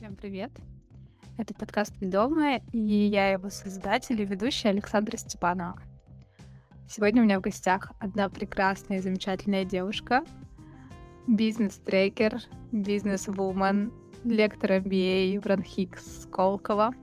[0.00, 0.50] Всем привет!
[1.36, 5.78] Это подкаст «Ведомая», и я его создатель и ведущая Александра Степанова.
[6.88, 10.24] Сегодня у меня в гостях одна прекрасная и замечательная девушка,
[11.26, 12.40] бизнес-трекер,
[12.72, 13.92] бизнес-вумен,
[14.24, 16.94] лектор MBA в Ранхикс Сколково,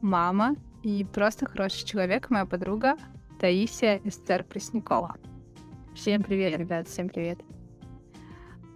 [0.00, 2.96] мама и просто хороший человек, моя подруга
[3.38, 5.18] Таисия Эстер Преснякова.
[5.94, 7.38] Всем привет, ребят, всем привет.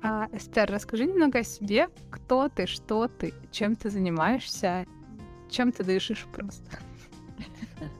[0.06, 1.88] А, Эстер, расскажи немного о себе.
[2.10, 4.84] Кто ты, что ты, чем ты занимаешься,
[5.48, 6.70] чем ты дышишь просто.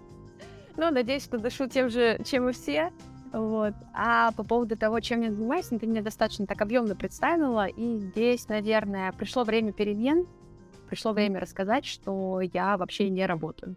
[0.76, 2.92] Ну, надеюсь, что дышу тем же, чем и все.
[3.32, 3.74] Вот.
[3.95, 7.68] А по поводу того, чем я занимаюсь, ну, ты меня достаточно так объемно представила.
[7.68, 10.26] И здесь, наверное, пришло время перемен.
[10.88, 13.76] Пришло время рассказать, что я вообще не работаю.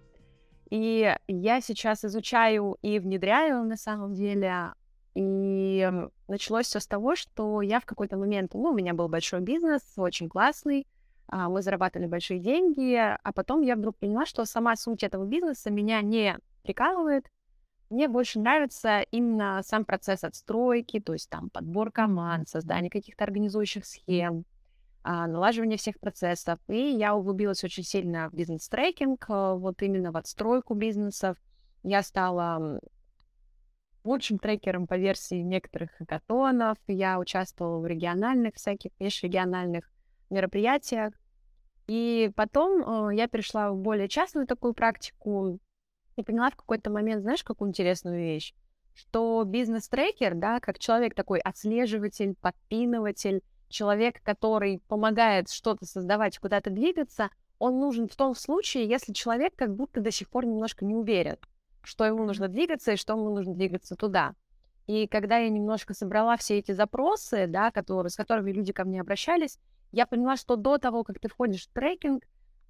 [0.72, 4.74] И я сейчас изучаю и внедряю на самом деле.
[5.20, 5.92] И
[6.28, 9.82] началось все с того, что я в какой-то момент, ну, у меня был большой бизнес,
[9.98, 10.86] очень классный,
[11.26, 15.72] а, мы зарабатывали большие деньги, а потом я вдруг поняла, что сама суть этого бизнеса
[15.72, 17.26] меня не прикалывает.
[17.90, 23.88] Мне больше нравится именно сам процесс отстройки, то есть там подбор команд, создание каких-то организующих
[23.88, 24.46] схем,
[25.02, 26.60] а, налаживание всех процессов.
[26.68, 31.38] И я углубилась очень сильно в бизнес-трекинг, а, вот именно в отстройку бизнесов.
[31.82, 32.80] Я стала
[34.08, 36.78] лучшим трекером по версии некоторых хакатонов.
[36.88, 39.90] Я участвовала в региональных всяких, межрегиональных
[40.30, 41.14] мероприятиях.
[41.88, 45.60] И потом э, я перешла в более частную такую практику
[46.16, 48.54] и поняла в какой-то момент, знаешь, какую интересную вещь,
[48.94, 57.30] что бизнес-трекер, да, как человек такой отслеживатель, подпиныватель, человек, который помогает что-то создавать, куда-то двигаться,
[57.60, 61.38] он нужен в том случае, если человек как будто до сих пор немножко не уверен,
[61.88, 64.34] что ему нужно двигаться и что ему нужно двигаться туда.
[64.88, 69.02] И когда я немножко собрала все эти запросы, да, которые, с которыми люди ко мне
[69.02, 69.58] обращались,
[69.92, 72.24] я поняла, что до того, как ты входишь в трекинг,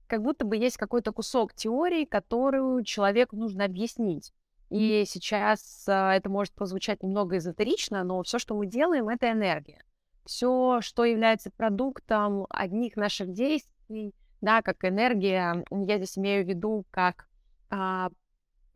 [0.08, 4.34] как будто бы есть какой-то кусок теории, которую человеку нужно объяснить.
[4.70, 9.84] И сейчас а, это может прозвучать немного эзотерично, но все, что мы делаем, это энергия.
[10.26, 16.86] Все, что является продуктом одних наших действий, да, как энергия, я здесь имею в виду
[16.92, 17.28] как
[17.70, 18.10] а,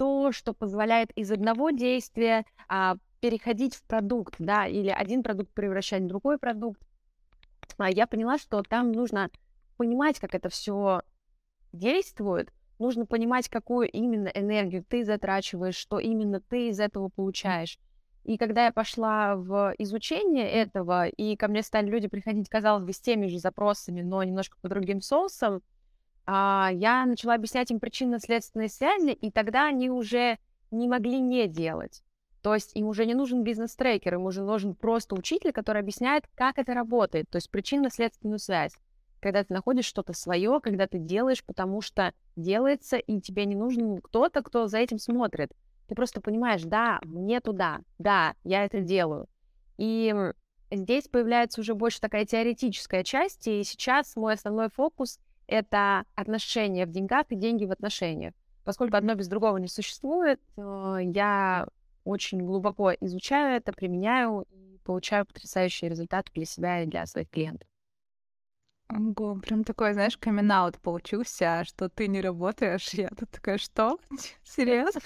[0.02, 6.02] то, что позволяет из одного действия а, переходить в продукт, да, или один продукт превращать
[6.02, 6.82] в другой продукт.
[7.78, 9.30] А я поняла, что там нужно
[9.78, 11.04] понимать, как это все
[11.72, 17.78] действует, нужно понимать, какую именно энергию ты затрачиваешь, что именно ты из этого получаешь.
[18.24, 22.92] И когда я пошла в изучение этого, и ко мне стали люди приходить, казалось бы,
[22.92, 25.62] с теми же запросами, но немножко по другим соусам,
[26.28, 30.38] я начала объяснять им причинно-следственные связи, и тогда они уже
[30.70, 32.04] не могли не делать.
[32.42, 36.58] То есть им уже не нужен бизнес-трекер, им уже нужен просто учитель, который объясняет, как
[36.58, 38.74] это работает, то есть причинно-следственную связь
[39.22, 44.02] когда ты находишь что-то свое, когда ты делаешь, потому что делается, и тебе не нужен
[44.02, 45.52] кто-то, кто за этим смотрит.
[45.88, 49.28] Ты просто понимаешь, да, мне туда, да, я это делаю.
[49.78, 50.14] И
[50.72, 55.20] здесь появляется уже больше такая теоретическая часть, и сейчас мой основной фокус—
[55.52, 58.34] это отношения в деньгах и деньги в отношениях.
[58.64, 61.68] Поскольку одно без другого не существует, я
[62.04, 67.68] очень глубоко изучаю это, применяю и получаю потрясающие результаты для себя и для своих клиентов.
[68.90, 70.52] Ого, прям такой, знаешь, камин
[70.82, 72.90] получился, что ты не работаешь.
[72.90, 73.98] Я тут такая, что?
[74.44, 75.02] Серьезно?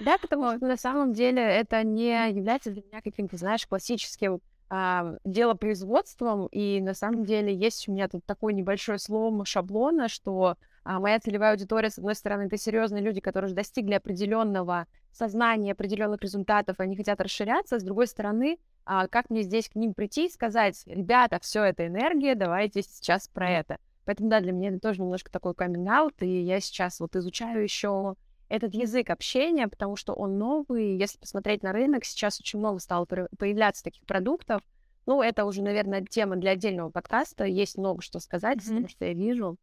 [0.00, 5.14] Да, потому что на самом деле это не является для меня каким-то, знаешь, классическим а,
[5.24, 11.00] делопроизводством, и на самом деле есть у меня тут такой небольшой слом шаблона, что а,
[11.00, 16.20] моя целевая аудитория, с одной стороны, это серьезные люди, которые уже достигли определенного сознания, определенных
[16.22, 20.30] результатов, они хотят расширяться, с другой стороны, а, как мне здесь к ним прийти и
[20.30, 23.78] сказать, ребята, все это энергия, давайте сейчас про это.
[24.04, 28.14] Поэтому, да, для меня это тоже немножко такой каминг и я сейчас вот изучаю еще
[28.48, 30.96] этот язык общения, потому что он новый.
[30.96, 34.62] Если посмотреть на рынок, сейчас очень много стало появляться таких продуктов.
[35.06, 37.44] Ну, это уже, наверное, тема для отдельного подкаста.
[37.44, 38.68] Есть много что сказать, mm-hmm.
[38.68, 39.56] потому что я вижу.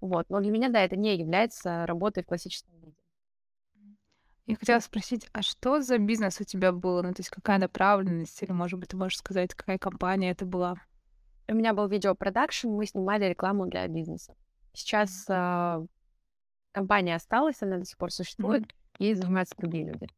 [0.00, 0.26] Вот.
[0.28, 2.94] Но для меня, да, это не является работой в классическом виде.
[4.46, 7.02] Я хотела спросить, а что за бизнес у тебя был?
[7.02, 8.42] Ну, то есть какая направленность?
[8.42, 10.76] Или, может быть, ты можешь сказать, какая компания это была?
[11.48, 14.34] У меня был видеопродакшн, мы снимали рекламу для бизнеса.
[14.74, 15.86] Сейчас э,
[16.74, 19.10] компания осталась, она до сих пор существует, mm-hmm.
[19.10, 20.08] и занимаются другие люди.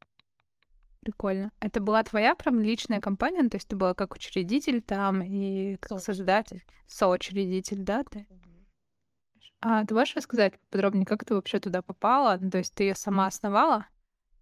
[1.01, 1.53] Прикольно.
[1.61, 3.43] Это была твоя прям личная компания?
[3.43, 8.27] Ну, то есть ты была как учредитель там и как создатель, соучредитель, да, ты?
[9.61, 12.39] А ты можешь рассказать подробнее, как ты вообще туда попала?
[12.41, 13.87] Ну, то есть ты ее сама основала?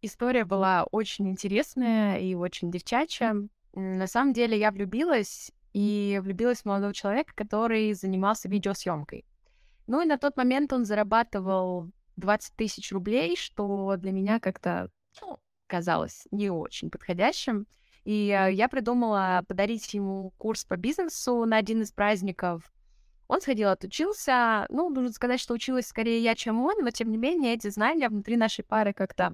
[0.01, 3.37] История была очень интересная и очень девчачья.
[3.75, 9.25] На самом деле я влюбилась и влюбилась в молодого человека, который занимался видеосъемкой.
[9.87, 14.91] Ну и на тот момент он зарабатывал 20 тысяч рублей, что для меня как-то
[15.21, 17.67] ну, казалось не очень подходящим.
[18.05, 22.71] И э, я придумала подарить ему курс по бизнесу на один из праздников.
[23.29, 24.67] Он сходил, отучился.
[24.69, 28.09] Ну, нужно сказать, что училась скорее я, чем он, но тем не менее эти знания
[28.09, 29.33] внутри нашей пары как-то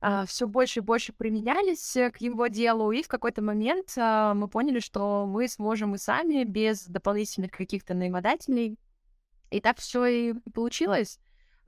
[0.00, 4.46] а, все больше и больше применялись к его делу, и в какой-то момент а, мы
[4.46, 8.78] поняли, что мы сможем и сами без дополнительных каких-то наимодателей.
[9.50, 11.18] И так все и получилось.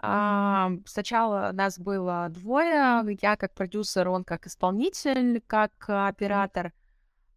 [0.02, 6.72] А, сначала нас было двое, я как продюсер, он как исполнитель, как оператор.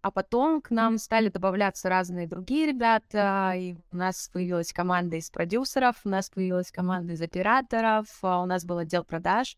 [0.01, 5.29] А потом к нам стали добавляться разные другие ребята, и у нас появилась команда из
[5.29, 9.57] продюсеров, у нас появилась команда из операторов, а у нас был отдел продаж.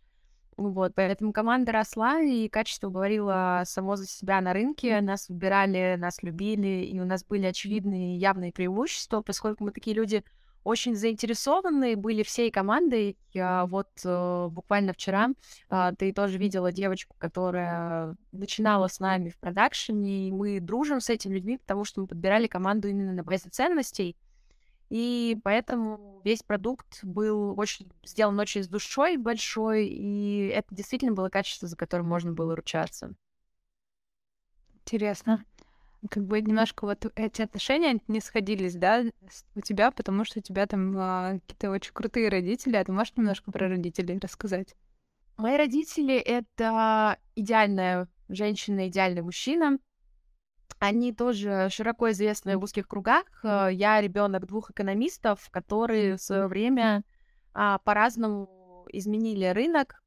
[0.57, 5.01] Вот, поэтому команда росла, и качество говорило само за себя на рынке.
[5.01, 10.23] Нас выбирали, нас любили, и у нас были очевидные явные преимущества, поскольку мы такие люди
[10.65, 13.17] очень заинтересованы были всей командой.
[13.33, 15.29] Я вот э, буквально вчера
[15.69, 21.09] э, ты тоже видела девочку, которая начинала с нами в продакшене, и мы дружим с
[21.12, 24.17] этими людьми, потому что мы подбирали команду именно на базе ценностей.
[24.89, 31.29] И поэтому весь продукт был очень сделан очень с душой большой, и это действительно было
[31.29, 33.13] качество, за которым можно было ручаться.
[34.73, 35.45] Интересно
[36.09, 39.03] как бы немножко вот эти отношения не сходились, да,
[39.55, 43.13] у тебя, потому что у тебя там а, какие-то очень крутые родители, а ты можешь
[43.15, 44.75] немножко про родителей рассказать?
[45.37, 49.77] Мои родители— это идеальная женщина, идеальный мужчина.
[50.79, 53.25] Они тоже широко известны в узких кругах.
[53.43, 57.03] Э, я ребенок двух экономистов, которые в свое время
[57.53, 60.01] а, по-разному изменили рынок.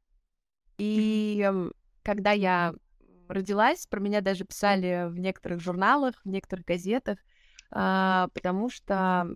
[0.79, 1.51] И
[2.03, 2.75] когда я
[3.35, 7.19] родилась, про меня даже писали в некоторых журналах, в некоторых газетах,
[7.71, 9.35] а, потому что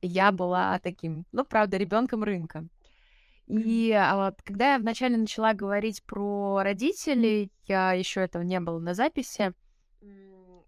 [0.00, 2.66] я была таким, ну, правда, ребенком рынка.
[3.46, 8.78] И а вот, когда я вначале начала говорить про родителей, я еще этого не было
[8.78, 9.54] на записи,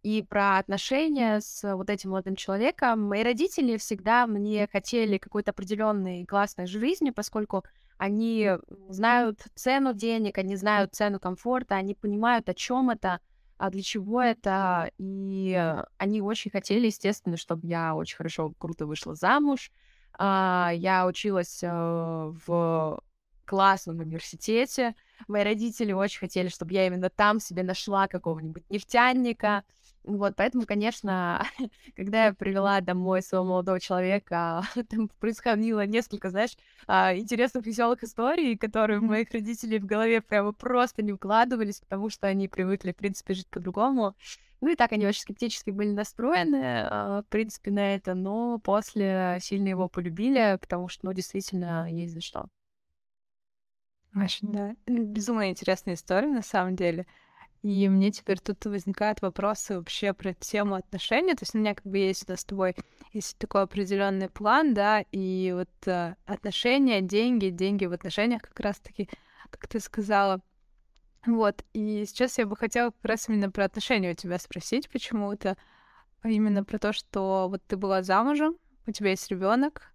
[0.02, 6.24] и про отношения с вот этим молодым человеком, мои родители всегда мне хотели какой-то определенной
[6.24, 7.64] классной жизни, поскольку
[8.00, 8.52] они
[8.88, 13.20] знают цену денег, они знают цену комфорта, они понимают, о чем это,
[13.58, 19.14] а для чего это, и они очень хотели, естественно, чтобы я очень хорошо, круто вышла
[19.14, 19.70] замуж.
[20.14, 23.02] А, я училась э, в
[23.44, 24.94] классном университете.
[25.29, 29.62] Мои родители очень хотели, чтобы я именно там себе нашла какого-нибудь нефтяника,
[30.05, 31.47] вот, поэтому, конечно,
[31.97, 36.56] когда я привела домой своего молодого человека, там происходило несколько, знаешь,
[36.87, 42.08] а, интересных, веселых историй, которые у моих родителей в голове прямо просто не укладывались, потому
[42.08, 44.17] что они привыкли, в принципе, жить по-другому.
[44.62, 49.38] Ну и так они очень скептически были настроены, а, в принципе, на это, но после
[49.41, 52.47] сильно его полюбили, потому что, ну, действительно, есть за что.
[54.14, 54.75] Очень, да.
[54.87, 57.06] Безумно интересная история, на самом деле.
[57.62, 61.34] И мне теперь тут возникают вопросы вообще про тему отношений.
[61.34, 62.74] То есть у меня как бы есть у нас с тобой
[63.12, 69.08] есть такой определенный план, да, и вот э, отношения, деньги, деньги в отношениях как раз-таки,
[69.50, 70.40] как ты сказала.
[71.26, 75.58] Вот, и сейчас я бы хотела как раз именно про отношения у тебя спросить почему-то,
[76.22, 78.56] а именно про то, что вот ты была замужем,
[78.86, 79.92] у тебя есть ребенок,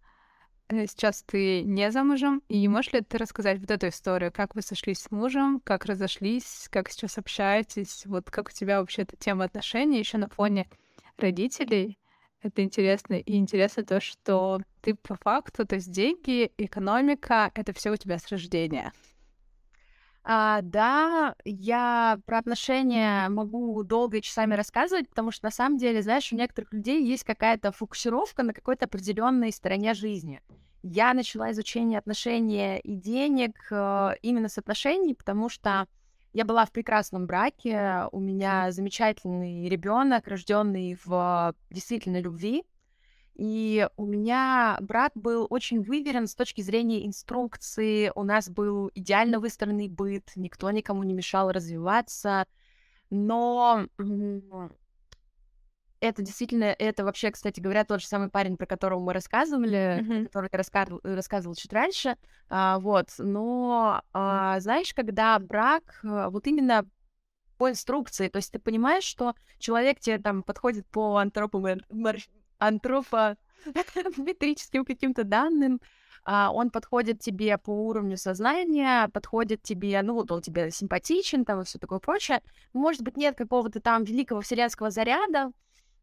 [0.70, 5.00] сейчас ты не замужем, и можешь ли ты рассказать вот эту историю, как вы сошлись
[5.00, 10.00] с мужем, как разошлись, как сейчас общаетесь, вот как у тебя вообще эта тема отношений
[10.00, 10.68] еще на фоне
[11.18, 11.98] родителей?
[12.42, 13.16] Это интересно.
[13.16, 18.20] И интересно то, что ты по факту, то есть деньги, экономика, это все у тебя
[18.20, 18.92] с рождения.
[20.28, 26.02] А, да, я про отношения могу долго и часами рассказывать, потому что на самом деле,
[26.02, 30.42] знаешь, у некоторых людей есть какая-то фокусировка на какой-то определенной стороне жизни.
[30.82, 35.88] Я начала изучение отношений и денег э, именно с отношений, потому что
[36.34, 42.64] я была в прекрасном браке, у меня замечательный ребенок, рожденный в действительно любви,
[43.36, 48.12] и у меня брат был очень выверен с точки зрения инструкции.
[48.16, 52.48] У нас был идеально выстроенный быт, никто никому не мешал развиваться.
[53.10, 53.88] Но
[56.00, 60.26] это действительно, это вообще, кстати говоря, тот же самый парень, про которого мы рассказывали, mm-hmm.
[60.26, 62.18] который я рассказывал, рассказывал чуть раньше.
[62.50, 66.86] А, вот, но а, знаешь, когда брак, а, вот именно
[67.58, 71.80] по инструкции, то есть ты понимаешь, что человек тебе там подходит по антропомор
[72.60, 75.82] антропометрическим каким-то данным,
[76.24, 81.62] а, он подходит тебе по уровню сознания, подходит тебе, ну вот он тебе симпатичен, там
[81.62, 82.42] и все такое прочее.
[82.74, 85.52] Может быть, нет какого-то там великого вселенского заряда,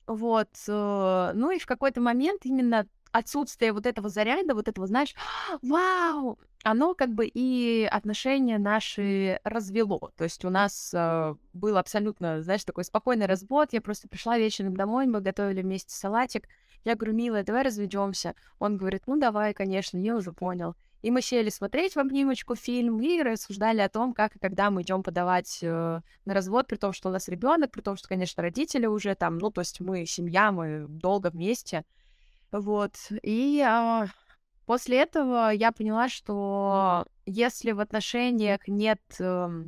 [0.06, 0.48] вот.
[0.68, 5.14] Э, ну и в какой-то момент именно отсутствие вот этого заряда, вот этого, знаешь,
[5.60, 10.10] вау, оно как бы и отношения наши развело.
[10.16, 13.72] То есть у нас э, был абсолютно, знаешь, такой спокойный развод.
[13.72, 16.48] Я просто пришла вечером домой, мы готовили вместе салатик.
[16.84, 18.34] Я говорю, милая, давай разведемся.
[18.58, 20.74] Он говорит, ну давай, конечно, я уже понял.
[21.02, 24.82] И мы сели смотреть в обнимочку фильм и рассуждали о том, как и когда мы
[24.82, 28.40] идем подавать э, на развод, при том, что у нас ребенок, при том, что, конечно,
[28.40, 31.84] родители уже там, ну, то есть мы семья, мы долго вместе.
[32.52, 32.94] Вот.
[33.22, 34.06] И э,
[34.66, 39.64] после этого я поняла, что если в отношениях нет э,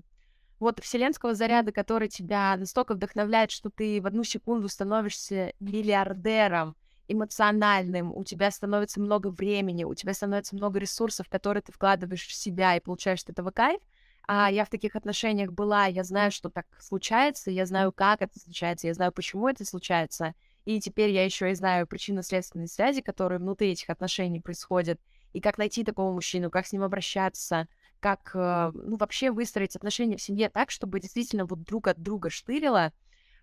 [0.60, 6.76] вот вселенского заряда, который тебя настолько вдохновляет, что ты в одну секунду становишься миллиардером,
[7.08, 12.32] эмоциональным, у тебя становится много времени, у тебя становится много ресурсов, которые ты вкладываешь в
[12.32, 13.80] себя и получаешь от этого кайф.
[14.26, 18.38] А я в таких отношениях была, я знаю, что так случается, я знаю, как это
[18.40, 20.34] случается, я знаю, почему это случается.
[20.64, 25.00] И теперь я еще и знаю причинно-следственные связи, которые внутри этих отношений происходят,
[25.32, 27.68] и как найти такого мужчину, как с ним обращаться,
[28.00, 32.30] как э, ну, вообще выстроить отношения в семье так, чтобы действительно вот друг от друга
[32.30, 32.92] штырило,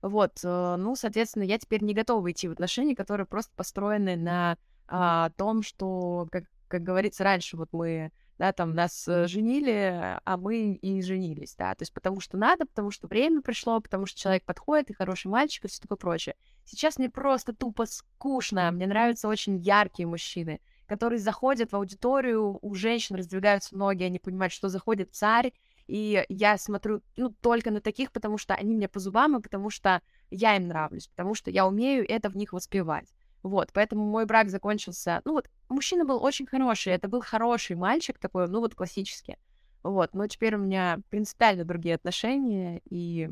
[0.01, 4.57] вот, э, ну, соответственно, я теперь не готова идти в отношения, которые просто построены на
[4.87, 8.11] а, том, что, как, как говорится раньше, вот мы,
[8.41, 12.65] да, там нас э, женили, а мы и женились, да, то есть потому что надо,
[12.65, 16.35] потому что время пришло, потому что человек подходит, и хороший мальчик, и все такое прочее.
[16.65, 22.73] Сейчас мне просто тупо скучно, мне нравятся очень яркие мужчины, которые заходят в аудиторию, у
[22.73, 25.53] женщин раздвигаются ноги, они понимают, что заходит царь,
[25.85, 29.69] и я смотрю, ну, только на таких, потому что они мне по зубам, и потому
[29.69, 33.13] что я им нравлюсь, потому что я умею это в них воспевать.
[33.43, 35.21] Вот, поэтому мой брак закончился...
[35.25, 39.37] Ну вот, мужчина был очень хороший, это был хороший мальчик такой, ну вот классический.
[39.83, 43.29] Вот, но теперь у меня принципиально другие отношения, и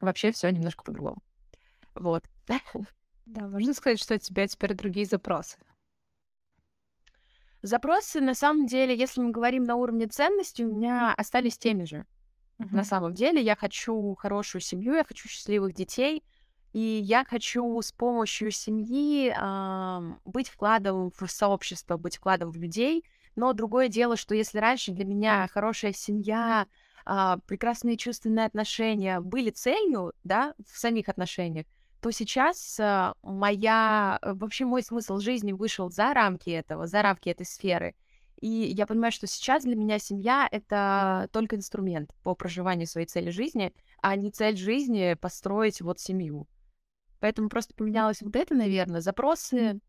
[0.00, 1.22] вообще все немножко по-другому.
[1.94, 2.24] Вот.
[2.46, 2.60] Да,
[3.48, 5.56] можно сказать, что у тебя теперь другие запросы.
[7.62, 12.06] Запросы, на самом деле, если мы говорим на уровне ценностей, у меня остались теми же.
[12.58, 12.68] Uh-huh.
[12.70, 16.22] На самом деле, я хочу хорошую семью, я хочу счастливых детей,
[16.76, 23.02] и я хочу с помощью семьи э, быть вкладом в сообщество, быть вкладом в людей.
[23.34, 26.66] Но другое дело, что если раньше для меня хорошая семья,
[27.06, 31.64] э, прекрасные чувственные отношения были целью, да, в самих отношениях,
[32.02, 37.46] то сейчас э, моя, вообще мой смысл жизни вышел за рамки этого, за рамки этой
[37.46, 37.94] сферы.
[38.38, 43.30] И я понимаю, что сейчас для меня семья— это только инструмент по проживанию своей цели
[43.30, 46.46] жизни, а не цель жизни построить вот семью.
[47.20, 49.00] Поэтому просто поменялось вот это, наверное.
[49.00, 49.80] Запросы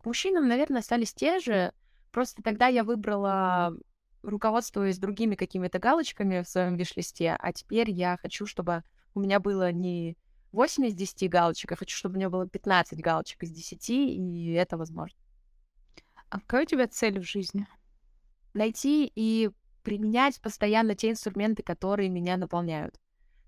[0.00, 1.72] к мужчинам, наверное, остались те же.
[2.10, 3.76] Просто тогда я выбрала
[4.22, 9.72] руководствуясь другими какими-то галочками в своем виш-листе, а теперь я хочу, чтобы у меня было
[9.72, 10.16] не
[10.52, 14.52] 8 из 10 галочек, я хочу, чтобы у меня было 15 галочек из 10, и
[14.52, 15.18] это возможно.
[16.28, 17.66] А какая у тебя цель в жизни?
[18.54, 19.50] Найти и
[19.82, 23.00] применять постоянно те инструменты, которые меня наполняют.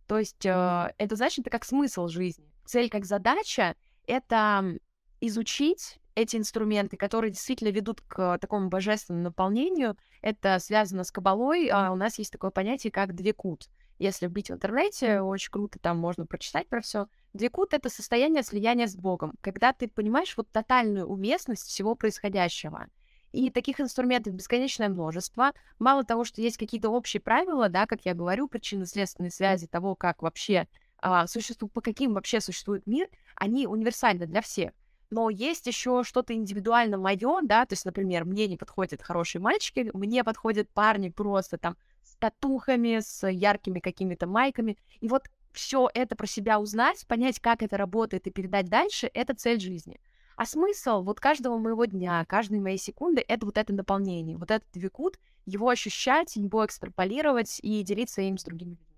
[0.07, 2.51] То есть э, это значит, это как смысл жизни.
[2.65, 4.79] Цель как задача— это
[5.21, 9.97] изучить эти инструменты, которые действительно ведут к такому божественному наполнению.
[10.23, 11.69] Это связано с кабалой.
[11.69, 13.69] А у нас есть такое понятие, как двекут.
[13.99, 17.07] Если вбить в интернете, очень круто, там можно прочитать про все.
[17.33, 22.89] Дикут— это состояние слияния с Богом, когда ты понимаешь вот тотальную уместность всего происходящего.
[23.33, 25.53] И таких инструментов бесконечное множество.
[25.81, 30.23] Мало того, что есть какие-то общие правила, да, как я говорю, причинно-следственные связи того, как
[30.23, 30.69] вообще
[31.05, 31.27] а,
[31.75, 34.73] по каким вообще существует мир, они универсальны для всех.
[35.11, 39.91] Но есть еще что-то индивидуально мое, да, то есть, например, мне не подходят хорошие мальчики,
[39.93, 41.77] мне подходят парни просто там
[42.19, 44.79] татухами, с яркими какими-то майками.
[45.01, 49.35] И вот все это про себя узнать, понять, как это работает и передать дальше, это
[49.35, 50.01] цель жизни.
[50.37, 54.75] А смысл вот каждого моего дня, каждой моей секунды— это вот это наполнение, вот этот
[54.75, 58.94] викут, его ощущать, его экстраполировать и делиться им с другими людьми.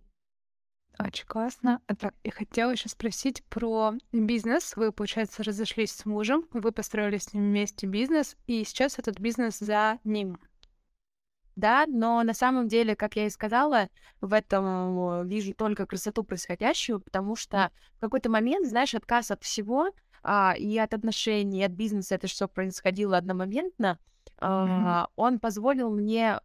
[0.99, 1.81] Очень классно.
[1.99, 4.77] Так, я хотела еще спросить про бизнес.
[4.77, 9.59] Вы, получается, разошлись с мужем, вы построили с ним вместе бизнес, и сейчас этот бизнес
[9.59, 10.39] за ним
[11.57, 13.89] да, но на самом деле, как я и сказала,
[14.21, 19.89] в этом вижу только красоту происходящего, потому что в какой-то момент, знаешь, отказ от всего
[20.23, 23.99] а, и от отношений, и от бизнеса, это все происходило одномоментно,
[24.39, 26.41] а, он позволил мне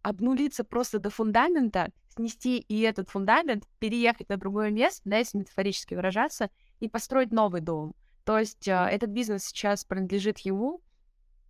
[0.00, 5.94] обнулиться просто до фундамента, снести и этот фундамент, переехать на другое место, да, если метафорически
[5.94, 7.94] выражаться, и построить новый дом.
[8.24, 10.80] То есть а, этот бизнес сейчас принадлежит ему,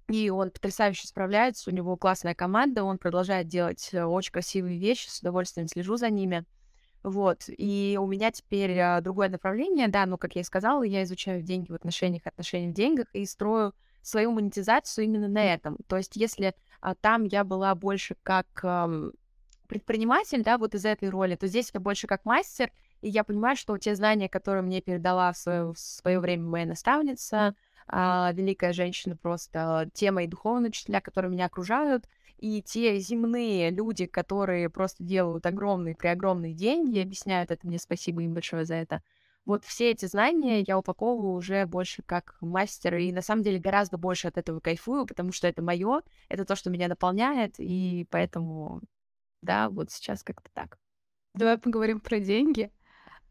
[0.09, 5.09] и он потрясающе справляется, у него классная команда, он продолжает делать э, очень красивые вещи,
[5.09, 6.45] с удовольствием слежу за ними.
[7.03, 11.03] Вот, и у меня теперь а, другое направление, да, ну, как я и сказала, я
[11.05, 15.79] изучаю деньги в отношениях, отношения в деньгах и строю свою монетизацию именно на этом.
[15.87, 18.49] То есть если а, там я была больше как
[19.69, 23.57] предприниматель, да, вот из этой роли, то здесь я больше как мастер, и я понимаю,
[23.57, 27.55] что те знания, которые мне передала в свое, в свое время моя наставница,
[27.87, 32.07] а, великая женщина просто, те мои духовные учителя, которые меня окружают,
[32.39, 38.35] и те земные люди, которые просто делают огромные, преогромные деньги, объясняют это мне, спасибо им
[38.35, 39.03] большое за это.
[39.47, 43.99] Вот все эти знания я упаковываю уже больше как мастер, и на самом деле гораздо
[43.99, 48.81] больше от этого кайфую, потому что это мое, это то, что меня наполняет, и поэтому,
[49.45, 50.79] да, вот сейчас как-то так.
[51.35, 52.71] Давай поговорим про деньги.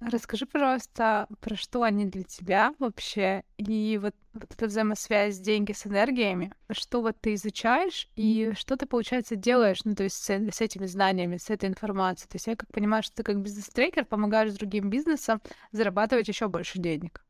[0.01, 5.87] Расскажи, пожалуйста, про что они для тебя вообще, и вот, вот эта взаимосвязь деньги с
[5.87, 10.61] энергиями, что вот ты изучаешь и что ты, получается, делаешь, ну, то есть с, с
[10.61, 12.27] этими знаниями, с этой информацией.
[12.27, 15.41] То есть я как понимаю, что ты как бизнес-трекер помогаешь другим бизнесам
[15.71, 17.23] зарабатывать еще больше денег.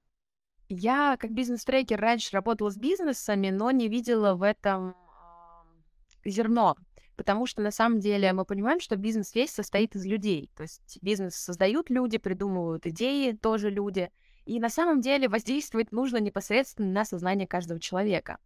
[0.68, 4.96] Я как бизнес-трекер раньше работала с бизнесами, но не видела в этом
[6.26, 6.76] зерно
[7.16, 10.50] потому что на самом деле мы понимаем, что бизнес весь состоит из людей.
[10.56, 14.10] То есть бизнес создают люди, придумывают идеи тоже люди.
[14.46, 18.38] И на самом деле воздействовать нужно непосредственно на сознание каждого человека.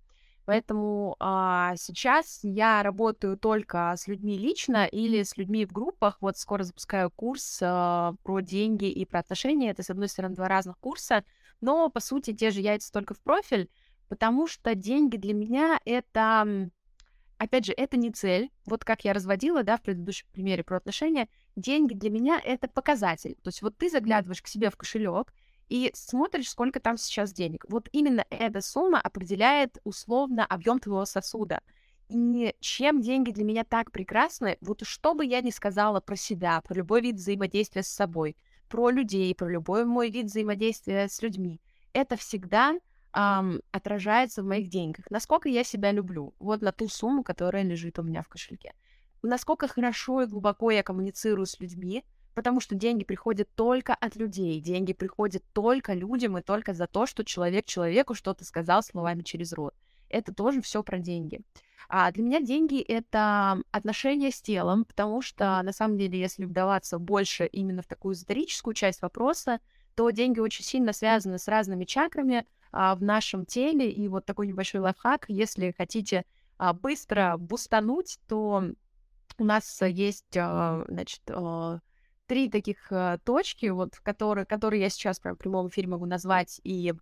[0.45, 6.17] Поэтому а, сейчас я работаю только с людьми лично или с людьми в группах.
[6.21, 9.71] Вот скоро запускаю курс а, про деньги и про отношения.
[9.71, 11.25] Это, с одной стороны, два разных курса,
[11.59, 13.69] но, по сути, те же яйца только в профиль,
[14.07, 16.69] потому что деньги для меня— это
[17.37, 18.51] опять же, это не цель.
[18.65, 23.35] Вот как я разводила, да, в предыдущем примере про отношения, деньги для меня это показатель.
[23.43, 25.33] То есть вот ты заглядываешь к себе в кошелек
[25.69, 27.65] и смотришь, сколько там сейчас денег.
[27.67, 31.61] Вот именно эта сумма определяет условно объем твоего сосуда.
[32.09, 36.61] И чем деньги для меня так прекрасны, вот что бы я ни сказала про себя,
[36.61, 38.37] про любой вид взаимодействия с собой,
[38.69, 41.59] про людей, про любой мой вид взаимодействия с людьми,
[41.91, 42.77] это всегда
[43.11, 45.05] ам, отражается в моих деньгах.
[45.09, 48.73] Насколько я себя люблю, вот на ту сумму, которая лежит у меня в кошельке.
[49.23, 52.03] Насколько хорошо и глубоко я коммуницирую с людьми,
[52.35, 57.07] потому что деньги приходят только от людей, деньги приходят только людям и только за то,
[57.07, 59.73] что человек человеку что-то сказал словами через рот.
[60.09, 61.41] Это тоже все про деньги.
[61.89, 66.99] А для меня деньги— это отношения с телом, потому что, на самом деле, если вдаваться
[66.99, 69.59] больше именно в такую эзотерическую часть вопроса,
[69.95, 73.91] то деньги очень сильно связаны с разными чакрами, а, в нашем теле.
[73.91, 76.25] И вот такой небольшой лайфхак, если хотите
[76.57, 78.63] а, быстро бустануть, то
[79.37, 81.79] у нас есть, а, значит, а,
[82.27, 86.59] три таких а, точки, вот, которые, которые я сейчас прям в прямом эфире могу назвать,
[86.63, 86.93] и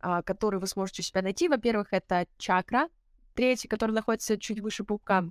[0.00, 1.48] а, которые вы сможете у себя найти.
[1.48, 2.88] Во-первых, это чакра,
[3.34, 5.24] третья, которая находится чуть выше пупка.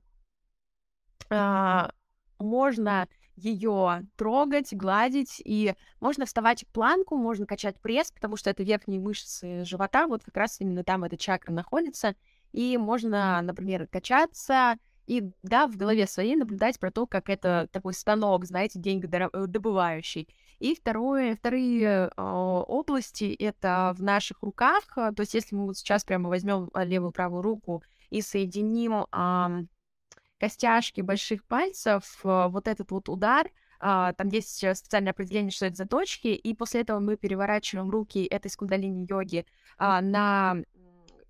[1.30, 1.92] А,
[2.40, 8.64] можно ее трогать, гладить, и можно вставать в планку, можно качать пресс, потому что это
[8.64, 12.16] верхние мышцы живота, вот как раз именно там эта чакра находится,
[12.52, 17.94] и можно, например, качаться, и, да, в голове своей наблюдать про то, как это такой
[17.94, 20.30] станок, знаете, деньгодобывающий.
[20.60, 26.06] И второе, вторые э, области— это в наших руках, то есть если мы вот сейчас
[26.06, 29.66] прямо возьмем левую правую руку и соединим э,
[30.44, 35.78] костяшки больших пальцев, э, вот этот вот удар, а, там есть специальное определение, что это
[35.78, 39.46] за точки, и после этого мы переворачиваем руки этой с кундалини-йоги
[39.78, 40.58] а, на...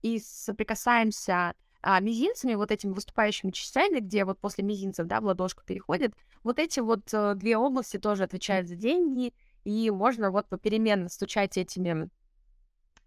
[0.02, 5.62] и соприкасаемся а, мизинцами, вот этими выступающими частями, где вот после мизинцев, да, в ладошку
[5.64, 9.32] переходит, вот эти вот э, две области тоже отвечают за деньги,
[9.64, 12.10] и можно вот попеременно стучать этими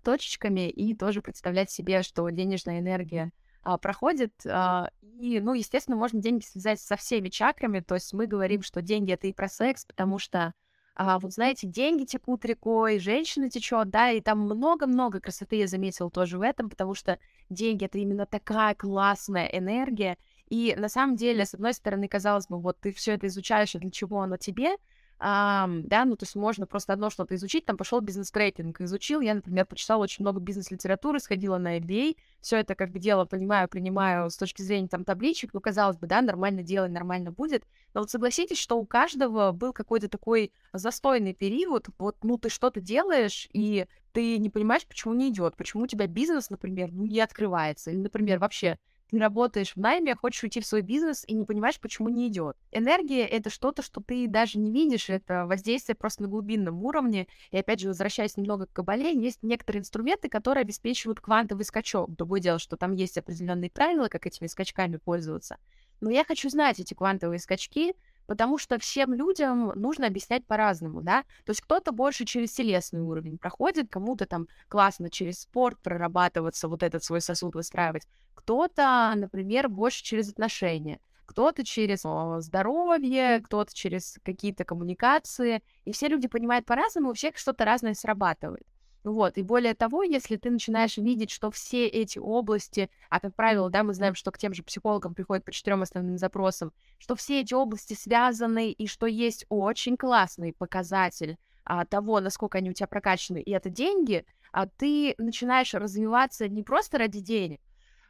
[0.05, 3.33] точечками и тоже представлять себе, что денежная энергия
[3.67, 4.33] а, проходит.
[4.47, 7.81] А, и, ну, естественно, можно деньги связать со всеми чакрами.
[7.81, 10.55] То есть мы говорим, что деньги это и про секс, потому что
[10.95, 16.11] а, вот знаете, деньги текут рекой, женщина течет, да, и там много-много красоты я заметила
[16.11, 17.19] тоже в этом, потому что
[17.51, 20.17] деньги это именно такая классная энергия.
[20.49, 23.79] И на самом деле, с одной стороны, казалось бы, вот ты все это изучаешь, и
[23.79, 24.77] для чего оно тебе,
[25.19, 29.35] а, да, ну, то есть можно просто одно что-то изучить, там пошел бизнес-трекинг, изучил, я,
[29.35, 34.31] например, почитала очень много бизнес-литературы, сходила на MBA, все это как бы дело понимаю, принимаю
[34.31, 38.11] с точки зрения там табличек, ну, казалось бы, да, нормально делай, нормально будет, но вот
[38.11, 43.87] согласитесь, что у каждого был какой-то такой застойный период, вот, ну, ты что-то делаешь, и
[44.13, 47.99] ты не понимаешь, почему не идет, почему у тебя бизнес, например, ну, не открывается, или,
[47.99, 48.79] например, вообще
[49.11, 52.57] ты работаешь в найме, хочешь уйти в свой бизнес и не понимаешь, почему не идет.
[52.73, 57.27] Энергия— это что-то, что ты даже не видишь, это воздействие просто на глубинном уровне.
[57.51, 62.15] И опять же, возвращаясь немного к кабале, есть некоторые инструменты, которые обеспечивают квантовый скачок.
[62.15, 65.59] Другое дело, что там есть определенные правила, как этими скачками пользоваться.
[66.01, 67.95] Но я хочу знать эти квантовые скачки,
[68.27, 73.39] потому что всем людям нужно объяснять по-разному, да, то есть кто-то больше через телесный уровень
[73.39, 80.03] проходит, кому-то там классно через спорт прорабатываться, вот этот свой сосуд выстраивать, кто-то, например, больше
[80.03, 82.03] через отношения, кто-то через
[82.45, 88.67] здоровье, кто-то через какие-то коммуникации, и все люди понимают по-разному, у всех что-то разное срабатывает.
[89.07, 93.71] Вот, и более того, если ты начинаешь видеть, что все эти области, а как правило,
[93.71, 97.41] да, мы знаем, что к тем же психологам приходят по четырем основным запросам, что все
[97.41, 102.89] эти области связаны, и что есть очень классный показатель а, того, насколько они у тебя
[102.89, 107.61] прокачаны, и это деньги, а ты начинаешь развиваться не просто ради денег,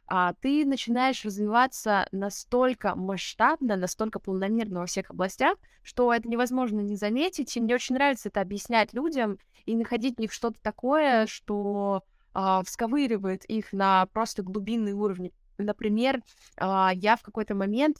[0.07, 6.95] а ты начинаешь развиваться настолько масштабно, настолько полномерно во всех областях, что это невозможно не
[6.95, 7.55] заметить.
[7.55, 12.63] И мне очень нравится это объяснять людям и находить в них что-то такое, что а,
[12.63, 15.33] всковыривает их на просто глубинный уровень.
[15.57, 16.21] Например,
[16.55, 17.97] а, я в какой-то момент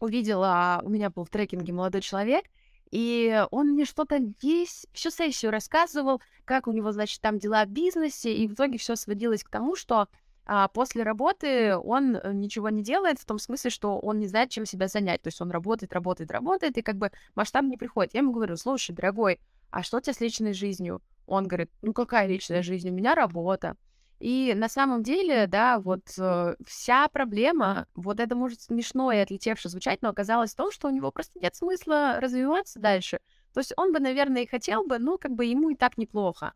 [0.00, 2.44] увидела, у меня был в трекинге молодой человек,
[2.90, 7.68] и он мне что-то весь, всю сессию рассказывал, как у него, значит, там дела в
[7.68, 10.08] бизнесе, и в итоге все сводилось к тому, что
[10.52, 14.50] а после работы он э, ничего не делает в том смысле, что он не знает,
[14.50, 15.22] чем себя занять.
[15.22, 18.14] То есть он работает, работает, работает, и как бы масштаб не приходит.
[18.14, 19.38] Я ему говорю, слушай, дорогой,
[19.70, 21.02] а что у тебя с личной жизнью?
[21.28, 22.90] Он говорит, ну какая личная жизнь?
[22.90, 23.76] У меня работа.
[24.18, 29.68] И на самом деле, да, вот э, вся проблема, вот это может смешно и отлетевше
[29.68, 33.20] звучать, но оказалось в том, что у него просто нет смысла развиваться дальше.
[33.54, 36.54] То есть он бы, наверное, и хотел бы, но как бы ему и так неплохо.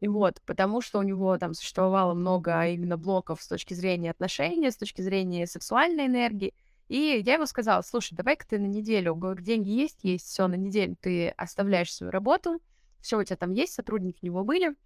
[0.00, 4.70] И вот, потому что у него там существовало много именно блоков с точки зрения отношений,
[4.70, 6.54] с точки зрения сексуальной энергии.
[6.88, 10.54] И я ему сказала, слушай, давай-ка ты на неделю, говорю, деньги есть, есть, все, на
[10.54, 12.60] неделю ты оставляешь свою работу,
[13.00, 14.76] все у тебя там есть, сотрудники у него были.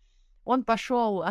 [0.44, 1.24] Он пошел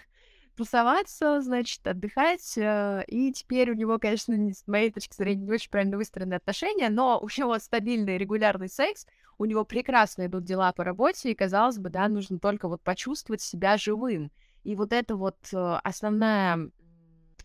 [0.56, 5.70] тусоваться, значит, отдыхать, э, и теперь у него, конечно, с моей точки зрения, не очень
[5.70, 9.06] правильно выстроены отношения, но у него стабильный регулярный секс,
[9.38, 13.42] у него прекрасно идут дела по работе, и, казалось бы, да, нужно только вот почувствовать
[13.42, 14.30] себя живым.
[14.64, 16.70] И вот это вот э, основная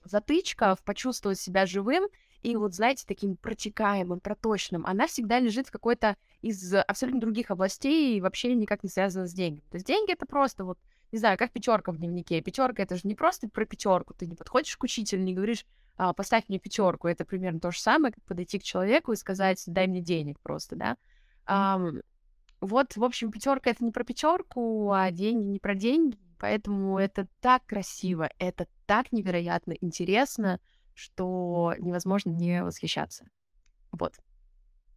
[0.04, 2.08] затычка в почувствовать себя живым
[2.41, 8.17] и вот, знаете, таким протекаемым, проточным, она всегда лежит в какой-то из абсолютно других областей
[8.17, 9.63] и вообще никак не связана с деньгами.
[9.69, 10.80] То есть деньги это просто вот,
[11.12, 12.41] не знаю, как пятерка в дневнике.
[12.41, 14.15] Пятерка это же не просто про пятерку.
[14.15, 15.65] Ты не подходишь к учителю, не говоришь,
[15.97, 17.08] а, поставь мне пятерку.
[17.08, 20.75] Это примерно то же самое, как подойти к человеку и сказать, дай мне денег просто,
[20.75, 20.97] да.
[21.47, 22.01] Um,
[22.62, 26.19] вот, в общем, пятерка это не про пятерку, а деньги не про деньги.
[26.39, 30.60] Поэтому это так красиво, это так невероятно интересно,
[30.93, 33.25] что невозможно не восхищаться.
[33.91, 34.15] Вот.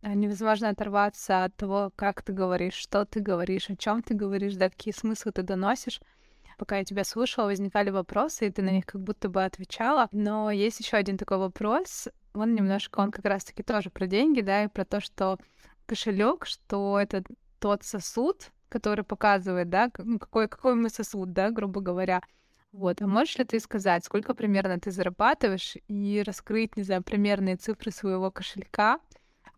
[0.02, 4.54] А невозможно оторваться от того, как ты говоришь, что ты говоришь, о чем ты говоришь,
[4.54, 6.00] да, какие смыслы ты доносишь.
[6.59, 10.09] Пока я тебя слушала, возникали вопросы, и ты на них как будто бы отвечала.
[10.12, 12.09] Но есть еще один такой вопрос.
[12.35, 15.38] Он немножко, он как раз-таки тоже про деньги, да, и про то, что
[15.87, 17.23] кошелек, что это
[17.59, 22.20] тот сосуд, который показывает, да, ну, какой, какой мы сосуд, да, грубо говоря.
[22.73, 27.57] Вот, а можешь ли ты сказать, сколько примерно ты зарабатываешь и раскрыть, не знаю, примерные
[27.57, 28.99] цифры своего кошелька,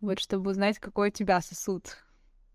[0.01, 1.97] вот, чтобы узнать, какой у тебя сосуд?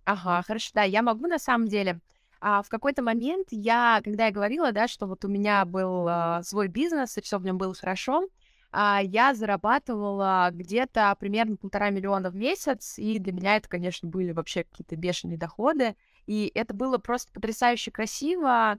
[0.05, 2.01] Ага, хорошо, да, я могу на самом деле.
[2.41, 6.43] А в какой-то момент я, когда я говорила, да, что вот у меня был а,
[6.43, 8.29] свой бизнес, и все в нем было хорошо,
[8.73, 14.65] я зарабатывала где-то примерно полтора миллиона в месяц, и для меня это, конечно, были вообще
[14.65, 15.95] какие-то бешеные доходы,
[16.27, 18.79] и это было просто потрясающе красиво.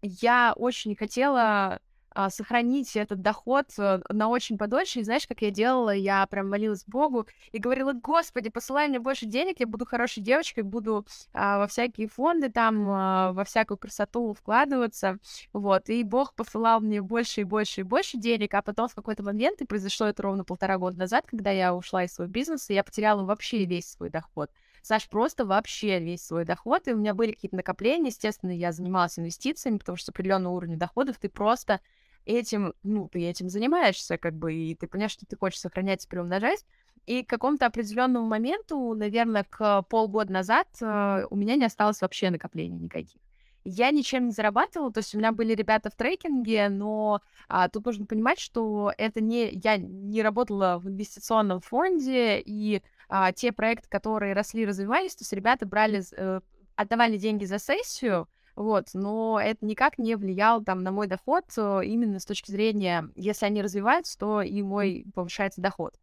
[0.00, 1.80] Я очень хотела а,
[2.30, 5.00] сохранить этот доход э, на очень подольше.
[5.00, 5.90] И знаешь, как я делала?
[5.90, 10.64] Я прям молилась Богу и говорила, Господи, посылай мне больше денег, я буду хорошей девочкой,
[10.64, 15.18] буду а, во всякие фонды там, а, во всякую красоту вкладываться.
[15.52, 15.88] Вот.
[15.88, 19.60] И Бог посылал мне больше и больше и больше денег, а потом в какой-то момент,
[19.60, 23.24] и произошло это ровно полтора года назад, когда я ушла из своего бизнеса, я потеряла
[23.24, 24.50] вообще весь свой доход.
[24.82, 29.16] Саш, просто вообще весь свой доход, и у меня были какие-то накопления, естественно, я занималась
[29.16, 31.80] инвестициями, потому что с определенного уровня доходов ты просто
[32.24, 36.08] этим, ну, ты этим занимаешься, как бы, и ты понимаешь, что ты хочешь сохранять и
[36.08, 36.64] приумножать.
[37.06, 42.30] И к какому-то определенному моменту, наверное, к полгода назад э, у меня не осталось вообще
[42.30, 43.20] накоплений никаких.
[43.64, 47.86] Я ничем не зарабатывала, то есть у меня были ребята в трекинге, но а, тут
[47.86, 53.88] нужно понимать, что это не я не работала в инвестиционном фонде, и а, те проекты,
[53.88, 56.40] которые росли, развивались, то есть ребята брали, э,
[56.74, 61.80] отдавали деньги за сессию, вот, но это никак не влияло там на мой доход э,
[61.84, 65.94] именно с точки зрения, если они развиваются, то и мой повышается доход.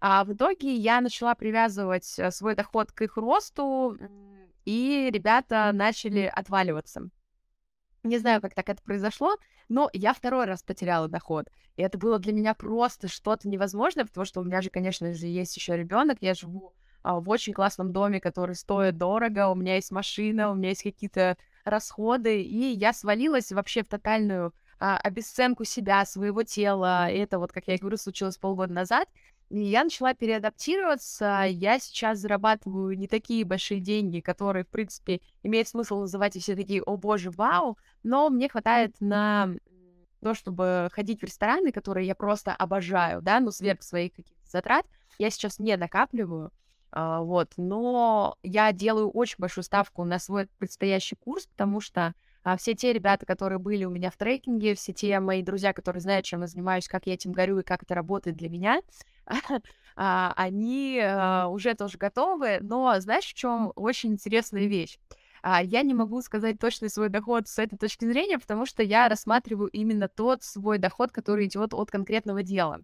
[0.00, 3.96] А в итоге я начала привязывать э, свой доход к их росту,
[4.64, 7.08] и ребята начали отваливаться.
[8.02, 9.36] Не знаю, как так это произошло,
[9.68, 11.46] но я второй раз потеряла доход.
[11.76, 15.26] И это было для меня просто что-то невозможное, потому что у меня же, конечно же,
[15.26, 19.76] есть еще ребенок, я живу а, в очень классном доме, который стоит дорого, у меня
[19.76, 25.64] есть машина, у меня есть какие-то расходы, и я свалилась вообще в тотальную а, обесценку
[25.64, 27.10] себя, своего тела.
[27.10, 29.08] И это вот, как я говорю, случилось полгода назад.
[29.50, 31.44] И я начала переадаптироваться.
[31.48, 36.56] Я сейчас зарабатываю не такие большие деньги, которые, в принципе, имеет смысл называть и все
[36.56, 39.50] такие, о боже, вау, но мне хватает на
[40.22, 44.86] то, чтобы ходить в рестораны, которые я просто обожаю, да, ну, сверх своих каких-то затрат,
[45.18, 46.50] я сейчас не накапливаю,
[46.94, 52.74] вот, но я делаю очень большую ставку на свой предстоящий курс, потому что а, все
[52.74, 56.42] те ребята, которые были у меня в трекинге, все те мои друзья, которые знают, чем
[56.42, 58.82] я занимаюсь, как я этим горю и как это работает для меня,
[59.96, 64.98] а, они а, уже тоже готовы, но знаешь, в чем очень интересная вещь?
[65.42, 69.08] А, я не могу сказать точный свой доход с этой точки зрения, потому что я
[69.08, 72.80] рассматриваю именно тот свой доход, который идет от конкретного дела.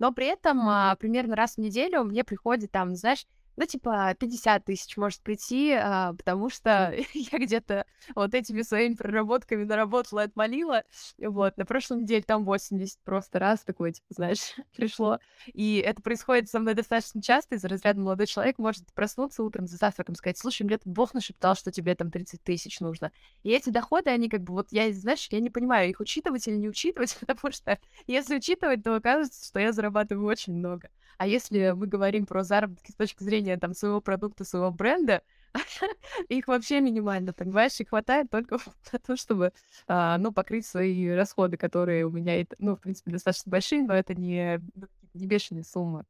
[0.00, 4.64] Но при этом а, примерно раз в неделю мне приходит там, знаешь, ну, типа, 50
[4.64, 10.82] тысяч может прийти, а, потому что я где-то вот этими своими проработками наработала, отмолила.
[11.18, 15.18] Вот, на прошлой неделе там 80 просто раз такой, типа, знаешь, пришло.
[15.52, 19.76] И это происходит со мной достаточно часто, из-за разряда молодой человек может проснуться утром за
[19.76, 23.12] завтраком, сказать, слушай, мне тут Бог нашептал, что тебе там 30 тысяч нужно.
[23.42, 26.56] И эти доходы, они как бы, вот я, знаешь, я не понимаю, их учитывать или
[26.56, 30.90] не учитывать, потому что если учитывать, то окажется, что я зарабатываю очень много.
[31.18, 35.22] А если мы говорим про заработки с точки зрения там своего продукта, своего бренда,
[36.28, 38.58] их вообще минимально, понимаешь, и хватает только
[38.92, 39.52] на то, чтобы,
[39.86, 44.14] а, ну, покрыть свои расходы, которые у меня, ну, в принципе, достаточно большие, но это
[44.14, 46.04] не, ну, не бешеные суммы.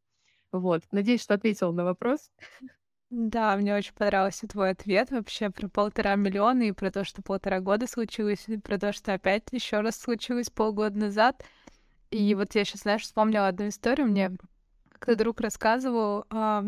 [0.53, 0.83] Вот.
[0.93, 2.31] Надеюсь, что ответила на вопрос.
[3.11, 7.61] Да, мне очень понравился твой ответ вообще про полтора миллиона и про то, что полтора
[7.61, 11.45] года случилось, и про то, что опять еще раз случилось полгода назад.
[12.11, 14.09] И вот я сейчас, знаешь, вспомнила одну историю.
[14.09, 14.33] Мне
[15.05, 16.65] как-то друг рассказывал а,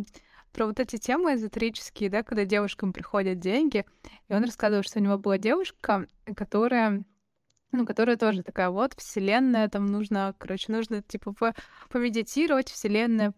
[0.53, 3.87] про вот эти темы эзотерические, да, когда девушкам приходят деньги,
[4.29, 7.03] и он рассказывал, что у него была девушка, которая
[7.72, 11.55] ну, которая тоже такая вот, вселенная, там нужно, короче, нужно, типа, по
[11.90, 13.35] помедитировать, вселенная,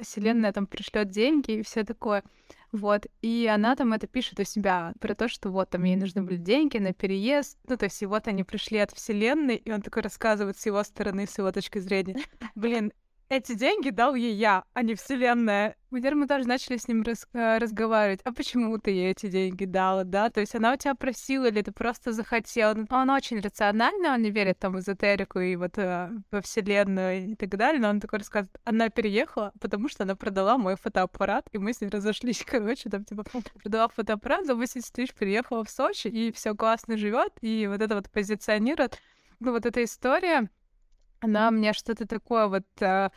[0.00, 2.22] вселенная там пришлет деньги и все такое.
[2.70, 6.22] Вот, и она там это пишет у себя про то, что вот там ей нужны
[6.22, 9.80] были деньги на переезд, ну, то есть и вот они пришли от вселенной, и он
[9.82, 12.16] такой рассказывает с его стороны, с его точки зрения.
[12.54, 12.92] Блин,
[13.28, 15.76] эти деньги дал ей я, а не Вселенная.
[15.90, 18.20] Наверное, мы даже начали с ним раз, э, разговаривать.
[18.24, 20.30] А почему ты ей эти деньги дала, да?
[20.30, 22.74] То есть она у тебя просила или ты просто захотела?
[22.74, 27.32] Ну, он очень рационально, он не верит там в эзотерику и вот э, во Вселенную
[27.32, 31.48] и так далее, но он такой рассказывает, она переехала, потому что она продала мой фотоаппарат,
[31.52, 33.24] и мы с ней разошлись, короче, там типа
[33.62, 37.94] продала фотоаппарат за 80 тысяч, приехала в Сочи, и все классно живет, и вот это
[37.94, 38.98] вот позиционирует.
[39.40, 40.50] Ну, вот эта история,
[41.20, 43.10] она мне что-то такое вот э,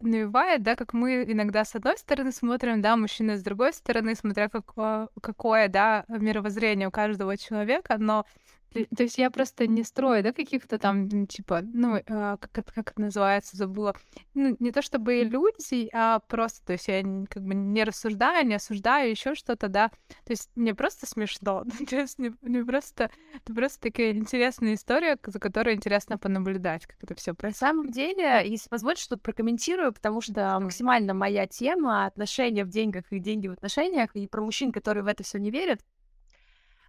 [0.00, 4.48] навевает, да, как мы иногда с одной стороны смотрим, да, мужчины с другой стороны, смотря
[4.48, 4.72] как,
[5.20, 8.26] какое, да, мировоззрение у каждого человека, но
[8.74, 12.90] то есть я просто не строю, да, каких-то там, типа, ну, а, как, это, как
[12.90, 13.94] это называется, забыла.
[14.34, 18.54] Ну, не то чтобы иллюзий, а просто, то есть я как бы не рассуждаю, не
[18.54, 19.88] осуждаю, еще что-то, да.
[20.24, 21.64] То есть мне просто смешно.
[21.88, 26.96] то есть мне, мне просто, это просто такая интересная история, за которой интересно понаблюдать, как
[27.02, 27.60] это все происходит.
[27.60, 33.04] На самом деле, если позволить, что-то прокомментирую, потому что максимально моя тема отношения в деньгах
[33.10, 35.80] и деньги в отношениях, и про мужчин, которые в это все не верят.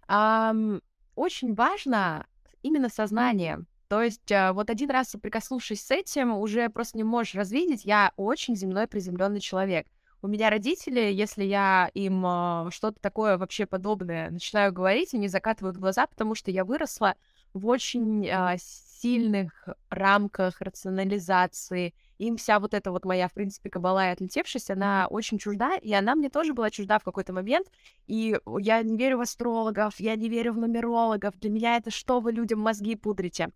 [0.08, 0.82] Um,
[1.16, 2.26] очень важно
[2.62, 3.64] именно сознание.
[3.88, 8.12] То есть а, вот один раз соприкоснувшись с этим, уже просто не можешь развидеть, я
[8.16, 9.86] очень земной приземленный человек.
[10.22, 15.76] У меня родители, если я им э, что-то такое вообще подобное начинаю говорить, они закатывают
[15.76, 17.14] глаза, потому что я выросла
[17.52, 21.94] в очень э, сильных рамках рационализации.
[22.18, 25.92] Им вся вот эта вот моя, в принципе, кабала и отлетевшись, она очень чужда, и
[25.92, 27.68] она мне тоже была чужда в какой-то момент.
[28.06, 31.38] И я не верю в астрологов, я не верю в нумерологов.
[31.38, 33.50] Для меня это что вы людям мозги пудрите.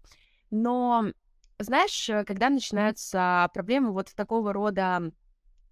[0.51, 1.07] Но,
[1.59, 5.11] знаешь, когда начинаются проблемы вот в такого рода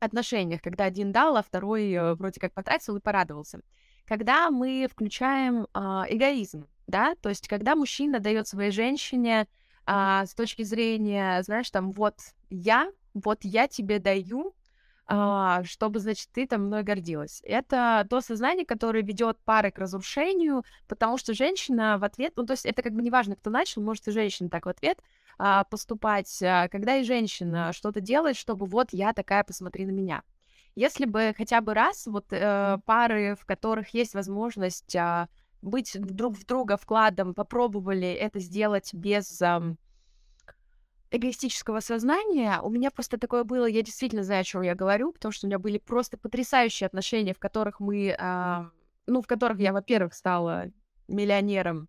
[0.01, 3.61] отношениях, когда один дал, а второй э, вроде как потратил и порадовался.
[4.07, 9.47] Когда мы включаем э, эгоизм, да, то есть когда мужчина дает своей женщине
[9.91, 12.17] а, с точки зрения, знаешь, там, вот
[12.51, 14.55] я, вот я тебе даю,
[15.07, 17.41] а, чтобы, значит, ты там мной гордилась.
[17.43, 22.53] Это то сознание, которое ведет пары к разрушению, потому что женщина в ответ, ну, то
[22.53, 25.01] есть это как бы неважно, кто начал, может и женщина так в ответ
[25.39, 30.23] а, поступать, а, когда и женщина что-то делает, чтобы вот я такая, посмотри на меня.
[30.75, 35.29] Если бы хотя бы раз вот э, пары, в которых есть возможность а,
[35.63, 39.41] быть друг в друга вкладом, попробовали это сделать без
[41.11, 42.61] эгоистического сознания.
[42.61, 45.49] У меня просто такое было, я действительно знаю, о чем я говорю, потому что у
[45.49, 48.71] меня были просто потрясающие отношения, в которых мы, а,
[49.07, 50.67] ну, в которых я, во-первых, стала
[51.09, 51.89] миллионером,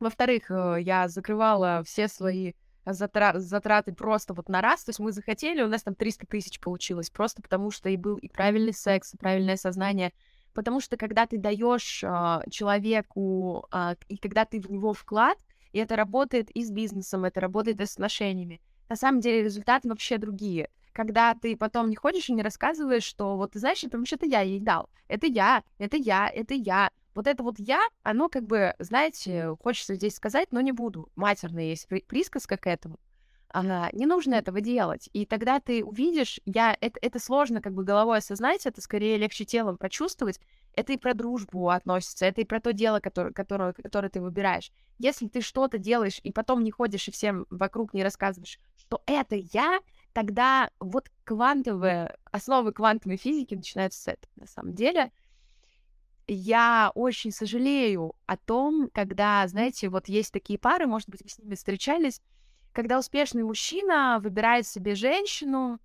[0.00, 2.52] во-вторых, э, я закрывала все свои
[2.84, 6.60] затра- затраты просто вот на раз, то есть мы захотели, у нас там 300 тысяч
[6.60, 10.12] получилось, просто потому что и был и правильный секс, и правильное сознание,
[10.54, 15.38] потому что когда ты даешь э, человеку, э, и когда ты в него вклад,
[15.72, 19.88] и это работает и с бизнесом, это работает и с отношениями, на самом деле результаты
[19.88, 20.70] вообще другие.
[20.92, 24.42] Когда ты потом не ходишь и не рассказываешь, что вот ты знаешь, это вообще-то я
[24.42, 28.74] ей дал, это я, это я, это я, вот это вот я, оно как бы,
[28.78, 31.10] знаете, хочется здесь сказать, но не буду.
[31.16, 32.98] Матерная есть присказка к этому.
[33.54, 35.08] Ага, не нужно этого делать.
[35.12, 39.44] И тогда ты увидишь, я, это, это сложно как бы головой осознать, это скорее легче
[39.44, 40.40] телом прочувствовать.
[40.72, 44.72] Это и про дружбу относится, это и про то дело, которое, которое, которое ты выбираешь.
[44.98, 49.36] Если ты что-то делаешь и потом не ходишь и всем вокруг не рассказываешь, что это
[49.36, 49.78] я,
[50.14, 55.12] тогда вот квантовые, основы квантовой физики начинаются с этого, на самом деле
[56.26, 61.38] я очень сожалею о том, когда, знаете, вот есть такие пары, может быть, вы с
[61.38, 62.20] ними встречались,
[62.74, 65.78] когда успешный мужчина выбирает себе женщину,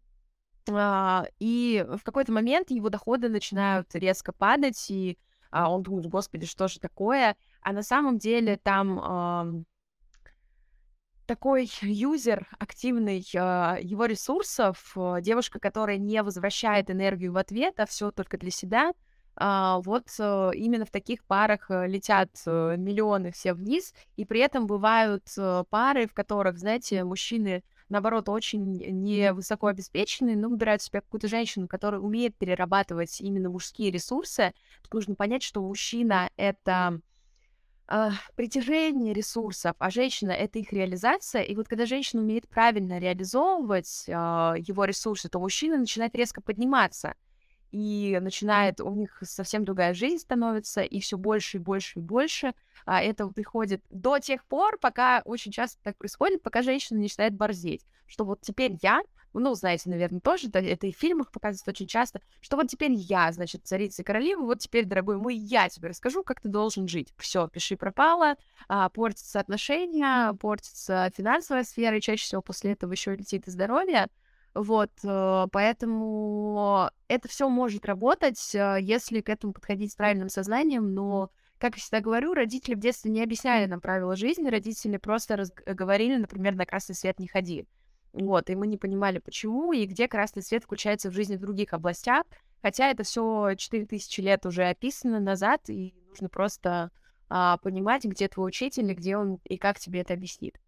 [0.70, 5.18] а, и в какой-то момент его доходы начинают резко падать, и
[5.52, 7.38] а, он думает, господи, что же такое?
[7.62, 9.48] А на самом деле там а,
[11.28, 17.86] такой юзер активный а, его ресурсов, а, девушка, которая не возвращает энергию в ответ, а
[17.86, 18.92] все только для себя—
[19.40, 24.68] вот э, именно в таких парах э, летят э, миллионы все вниз, и при этом
[24.68, 25.24] бывают
[25.70, 32.00] пары, в которых, знаете, мужчины наоборот, очень невысоко обеспеченные, но выбирают себе какую-то женщину, которая
[32.00, 34.54] умеет перерабатывать именно мужские ресурсы.
[34.84, 37.02] Тут нужно понять, что мужчина— это
[37.88, 41.42] э, притяжение ресурсов, а женщина— это их реализация.
[41.42, 47.16] И вот когда женщина умеет правильно реализовывать э, его ресурсы, то мужчина начинает резко подниматься—
[47.72, 52.54] и начинает, у них совсем другая жизнь становится, и все больше и больше и больше.
[52.86, 57.86] А это приходит до тех пор, пока очень часто так происходит, пока женщина начинает борзеть.
[58.08, 59.02] Что вот теперь я,
[59.34, 62.94] ну, знаете, наверное, тоже, это, это и в фильмах показывают очень часто, что вот теперь
[62.94, 66.88] я, значит, царица и королева, вот теперь, дорогой мой, я тебе расскажу, как ты должен
[66.88, 67.14] жить.
[67.18, 68.36] Все, пиши пропало,
[68.68, 74.08] а, портятся отношения, портится финансовая сфера, и чаще всего после этого еще летит и здоровье.
[74.56, 80.94] Вот, э, поэтому это все может работать, э, если к этому подходить с правильным сознанием,
[80.94, 85.38] но, как я всегда говорю, родители в детстве не объясняли нам правила жизни, родители просто
[85.38, 87.68] раз- говорили, например, на красный свет не ходи.
[88.12, 91.74] Вот, и мы не понимали, почему и где красный свет включается в жизни в других
[91.74, 92.26] областях,
[92.64, 96.90] хотя это все 4000 лет уже описано назад, и нужно просто
[97.30, 100.60] а, понимать, где твой учитель, и где он, и как тебе это объяснит.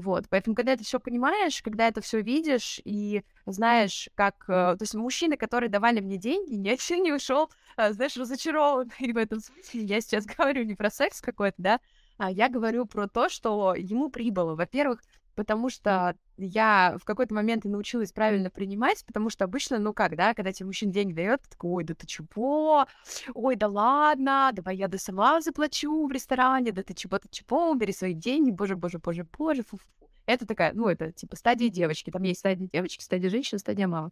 [0.00, 4.44] Вот, поэтому, когда ты все понимаешь, когда это все видишь и знаешь, как...
[4.48, 8.90] Э, то есть мужчины, которые давали мне деньги, ни один не ушел, э, знаешь, разочарованный
[9.12, 9.82] в этом смысле.
[9.82, 11.80] Я сейчас говорю не про секс какой-то, да,
[12.16, 14.54] а я говорю про то, что ему прибыло.
[14.54, 15.02] Во-первых,
[15.34, 20.16] потому что я в какой-то момент и научилась правильно принимать, потому что обычно, ну как,
[20.16, 22.86] да, когда тебе мужчина деньги дает, ты такой, ой, да ты чего?
[23.34, 27.70] Ой, да ладно, давай я да сама заплачу в ресторане, да ты чего, ты чего,
[27.70, 29.86] убери свои деньги, боже, боже, боже, боже, фу, фу.
[30.26, 34.10] Это такая, ну, это типа стадия девочки, там есть стадия девочки, стадия женщины, стадия мамы.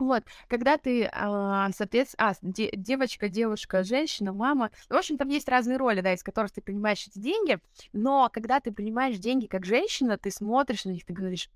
[0.00, 5.46] Вот, когда ты, а, соответственно, а, де- девочка, девушка, женщина, мама, в общем, там есть
[5.46, 7.58] разные роли, да, из которых ты принимаешь эти деньги,
[7.92, 11.50] но когда ты принимаешь деньги как женщина, ты смотришь на них, ты говоришь,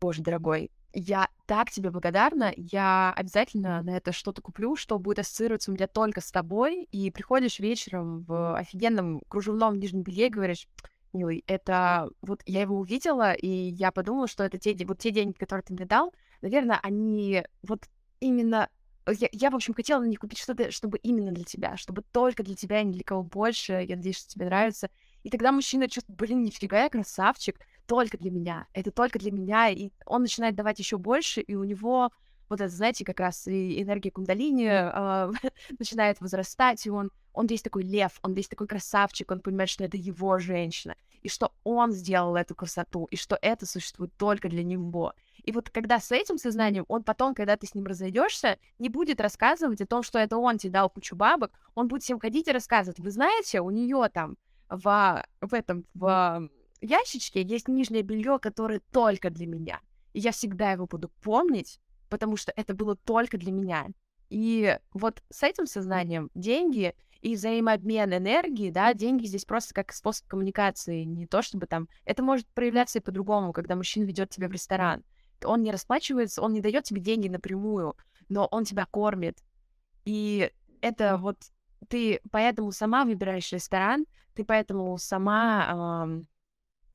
[0.00, 5.72] боже, дорогой, я так тебе благодарна, я обязательно на это что-то куплю, что будет ассоциироваться
[5.72, 10.68] у меня только с тобой, и приходишь вечером в офигенном кружевном нижнем белье и говоришь,
[11.12, 15.32] милый, это вот я его увидела, и я подумала, что это те, вот те деньги,
[15.32, 17.84] которые ты мне дал, наверное, они вот
[18.20, 18.68] именно...
[19.08, 22.42] Я, я, в общем, хотела на них купить что-то, чтобы именно для тебя, чтобы только
[22.42, 23.84] для тебя и ни для кого больше.
[23.88, 24.88] Я надеюсь, что тебе нравится.
[25.22, 28.66] И тогда мужчина чувствует, блин, нифига, я красавчик, только для меня.
[28.72, 29.70] Это только для меня.
[29.70, 32.10] И он начинает давать еще больше, и у него
[32.50, 35.32] вот это, знаете, как раз и энергия кундалини э,
[35.78, 39.84] начинает возрастать, и он, он весь такой лев, он весь такой красавчик, он понимает, что
[39.84, 44.64] это его женщина, и что он сделал эту красоту, и что это существует только для
[44.64, 45.14] него.
[45.44, 49.20] И вот когда с этим сознанием, он потом, когда ты с ним разойдешься, не будет
[49.20, 52.52] рассказывать о том, что это он тебе дал кучу бабок, он будет всем ходить и
[52.52, 53.00] рассказывать.
[53.00, 54.36] Вы знаете, у нее там
[54.68, 56.48] в, в этом в
[56.80, 59.80] ящичке есть нижнее белье, которое только для меня.
[60.12, 63.88] И я всегда его буду помнить, потому что это было только для меня.
[64.28, 70.26] И вот с этим сознанием деньги и взаимообмен энергии, да, деньги здесь просто как способ
[70.26, 71.88] коммуникации, не то чтобы там...
[72.04, 75.04] Это может проявляться и по-другому, когда мужчина ведет тебя в ресторан.
[75.44, 77.96] Он не расплачивается, он не дает тебе деньги напрямую,
[78.28, 79.38] но он тебя кормит.
[80.04, 81.38] И это вот
[81.88, 86.24] ты поэтому сама выбираешь ресторан, ты поэтому сама э,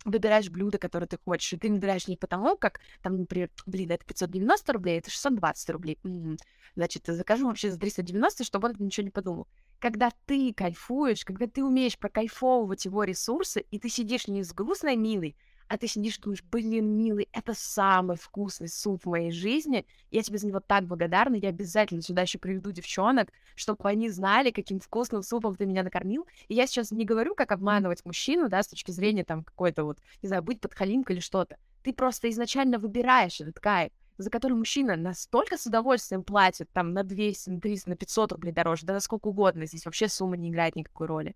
[0.06, 4.06] выбираешь блюдо, которое ты хочешь, и ты выбираешь не потому, как, там, например, блин, это
[4.06, 6.38] 590 рублей, это 620 рублей, м-м,
[6.76, 9.48] значит, закажу вообще за 390, чтобы он ничего не подумал.
[9.80, 14.96] Когда ты кайфуешь, когда ты умеешь прокайфовывать его ресурсы, и ты сидишь не с грустной
[14.96, 15.36] милой,
[15.68, 20.22] а ты сидишь и думаешь, блин, милый, это самый вкусный суп в моей жизни, я
[20.22, 24.80] тебе за него так благодарна, я обязательно сюда еще приведу девчонок, чтобы они знали, каким
[24.80, 26.28] вкусным супом ты меня накормил.
[26.48, 29.98] И я сейчас не говорю, как обманывать мужчину, да, с точки зрения там какой-то вот,
[30.22, 31.58] не знаю, быть подхалимкой или что-то.
[31.84, 37.04] Ты просто изначально выбираешь этот кайф, за который мужчина настолько с удовольствием платит, там, на
[37.04, 40.50] 200, на 300, на 500 рублей дороже, да на сколько угодно, здесь вообще сумма не
[40.50, 41.36] играет никакой роли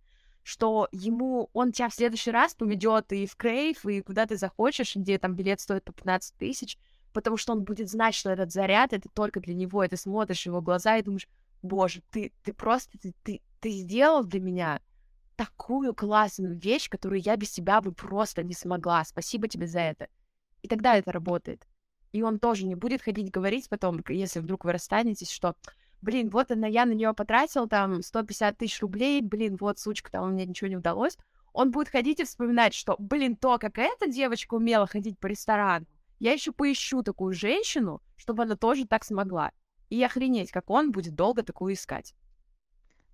[0.50, 4.96] что ему он тебя в следующий раз поведет и в Крейв, и куда ты захочешь,
[4.96, 6.78] где там билет стоит по 15 тысяч,
[7.14, 10.48] потому что он будет знать, что этот заряд это только для него, и ты смотришь
[10.48, 11.28] его глаза и думаешь,
[11.62, 14.82] боже, ты, ты просто, ты, ты, ты сделал для меня
[15.36, 19.06] такую классную вещь, которую я без тебя бы просто не смогла.
[19.06, 20.08] Спасибо тебе за это.
[20.64, 21.68] И тогда это работает.
[22.12, 25.56] И он тоже не будет ходить говорить потом, если вдруг вы расстанетесь, что
[26.02, 30.26] блин, вот она, я на нее потратил там 150 тысяч рублей, блин, вот, сучка, там
[30.26, 31.18] у меня ничего не удалось,
[31.54, 35.86] он будет ходить и вспоминать, что, блин, то, как эта девочка умела ходить по ресторану,
[36.20, 39.52] я еще поищу такую женщину, чтобы она тоже так смогла.
[39.90, 42.14] И охренеть, как он будет долго такую искать.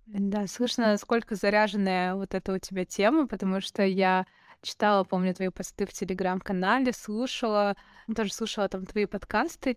[0.06, 4.26] Да, слышно, насколько заряженная вот эта у тебя тема, потому что я
[4.62, 7.76] читала, помню, твои посты в Телеграм-канале, слушала,
[8.14, 9.76] тоже слушала там твои подкасты,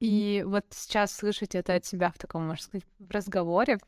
[0.00, 3.78] и вот сейчас слышать это от тебя в таком, можно сказать, разговоре,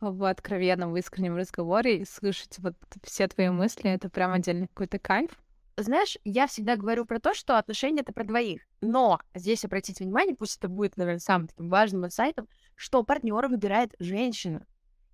[0.00, 4.98] в откровенном, в искреннем разговоре, и слышать вот все твои мысли, это прям отдельный какой-то
[4.98, 5.30] кайф.
[5.76, 8.62] Знаешь, я всегда говорю про то, что отношения это про двоих.
[8.80, 13.94] Но здесь обратите внимание, пусть это будет, наверное, самым таким важным инсайтом, что партнера выбирает
[13.98, 14.66] женщина.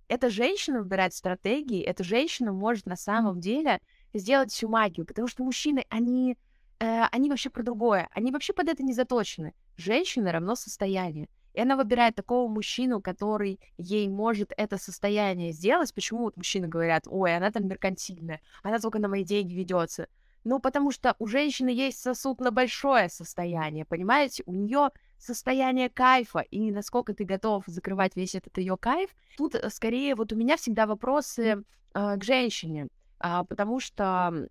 [0.07, 3.79] Эта женщина выбирает стратегии, эта женщина может на самом деле
[4.13, 6.37] сделать всю магию, потому что мужчины, они
[6.79, 8.09] э, они вообще про другое.
[8.11, 9.53] Они вообще под это не заточены.
[9.81, 11.27] Женщина равно состояние.
[11.53, 15.93] И она выбирает такого мужчину, который ей может это состояние сделать.
[15.93, 20.07] Почему вот мужчины говорят, ой, она там меркантильная, она только на мои деньги ведется.
[20.43, 24.43] Ну, потому что у женщины есть сосуд на большое состояние, понимаете?
[24.45, 29.11] У нее состояние кайфа, и насколько ты готов закрывать весь этот ее кайф.
[29.37, 31.63] Тут э, скорее вот у меня всегда вопросы
[31.93, 32.87] э, к женщине,
[33.19, 34.47] э, потому что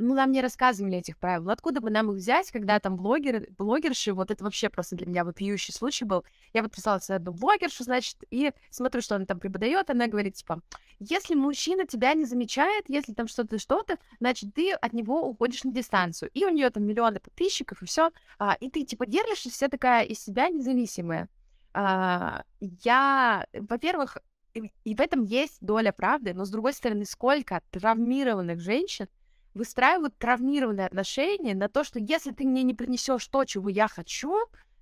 [0.00, 1.44] ну, нам не рассказывали этих правил.
[1.44, 5.06] Ну, откуда бы нам их взять, когда там блогеры, блогерши, вот это вообще просто для
[5.06, 6.24] меня вопиющий случай был.
[6.54, 10.62] Я подписалась на одну блогершу, значит, и смотрю, что она там преподает, она говорит, типа,
[10.98, 15.72] если мужчина тебя не замечает, если там что-то, что-то, значит, ты от него уходишь на
[15.72, 16.30] дистанцию.
[16.32, 18.10] И у нее там миллионы подписчиков, и все.
[18.38, 21.28] А, и ты, типа, держишься вся такая из себя независимая.
[21.74, 24.16] А, я, во-первых,
[24.54, 29.06] и, и в этом есть доля правды, но, с другой стороны, сколько травмированных женщин
[29.54, 34.36] выстраивают травмированные отношения на то, что если ты мне не принесешь то, чего я хочу,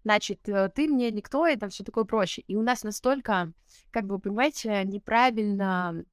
[0.04, 2.42] значит, э, ты мне никто, и там все такое проще.
[2.42, 3.52] И у нас настолько,
[3.90, 6.04] как бы, понимаете, неправильно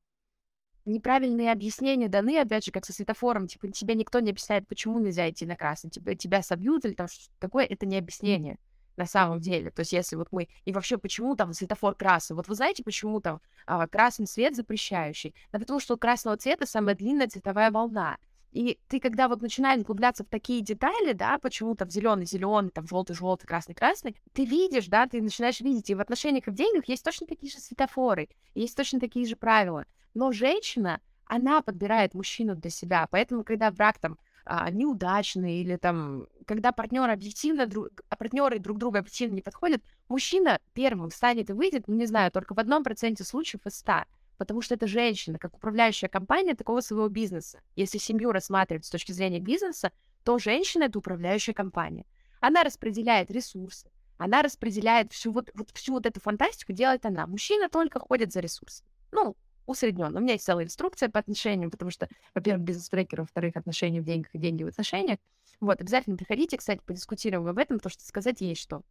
[0.86, 5.30] неправильные объяснения даны, опять же, как со светофором, типа, тебе никто не объясняет, почему нельзя
[5.30, 8.60] идти на красный, типа, тебя собьют или там что-то такое, это не объяснение
[8.96, 9.72] на самом деле.
[9.72, 10.48] То есть если вот мы...
[10.64, 12.36] И вообще, почему там светофор красный?
[12.36, 15.36] Вот вы знаете, почему там а, красный свет запрещающий?
[15.52, 18.18] Да потому что у красного цвета самая длинная цветовая волна.
[18.56, 22.88] И ты, когда вот начинаешь углубляться в такие детали, да, почему-то в зеленый, зеленый, там
[22.88, 26.54] желтый, желтый, красный, красный, ты видишь, да, ты начинаешь видеть, и в отношениях и в
[26.54, 29.86] деньгах есть точно такие же светофоры, есть точно такие же правила.
[30.14, 36.28] Но женщина, она подбирает мужчину для себя, поэтому, когда брак там а, неудачный или там,
[36.46, 41.54] когда партнеры объективно друг, а партнеры друг друга объективно не подходят, мужчина первым встанет и
[41.54, 44.06] выйдет, ну не знаю, только в одном проценте случаев из ста
[44.38, 47.62] потому что это женщина, как управляющая компания такого своего бизнеса.
[47.76, 49.92] Если семью рассматривать с точки зрения бизнеса,
[50.24, 52.06] то женщина— это управляющая компания.
[52.40, 57.28] Она распределяет ресурсы, она распределяет всю вот, вот, всю вот эту фантастику, делает она.
[57.28, 58.90] Мужчина только ходит за ресурсами.
[59.12, 60.20] Ну, усредненно.
[60.20, 64.34] У меня есть целая инструкция по отношениям, потому что, во-первых, бизнес-трекер, во-вторых, отношения в деньгах
[64.34, 65.20] и деньги в отношениях.
[65.60, 68.84] Вот, обязательно приходите, кстати, подискутируем об этом, потому что сказать есть что.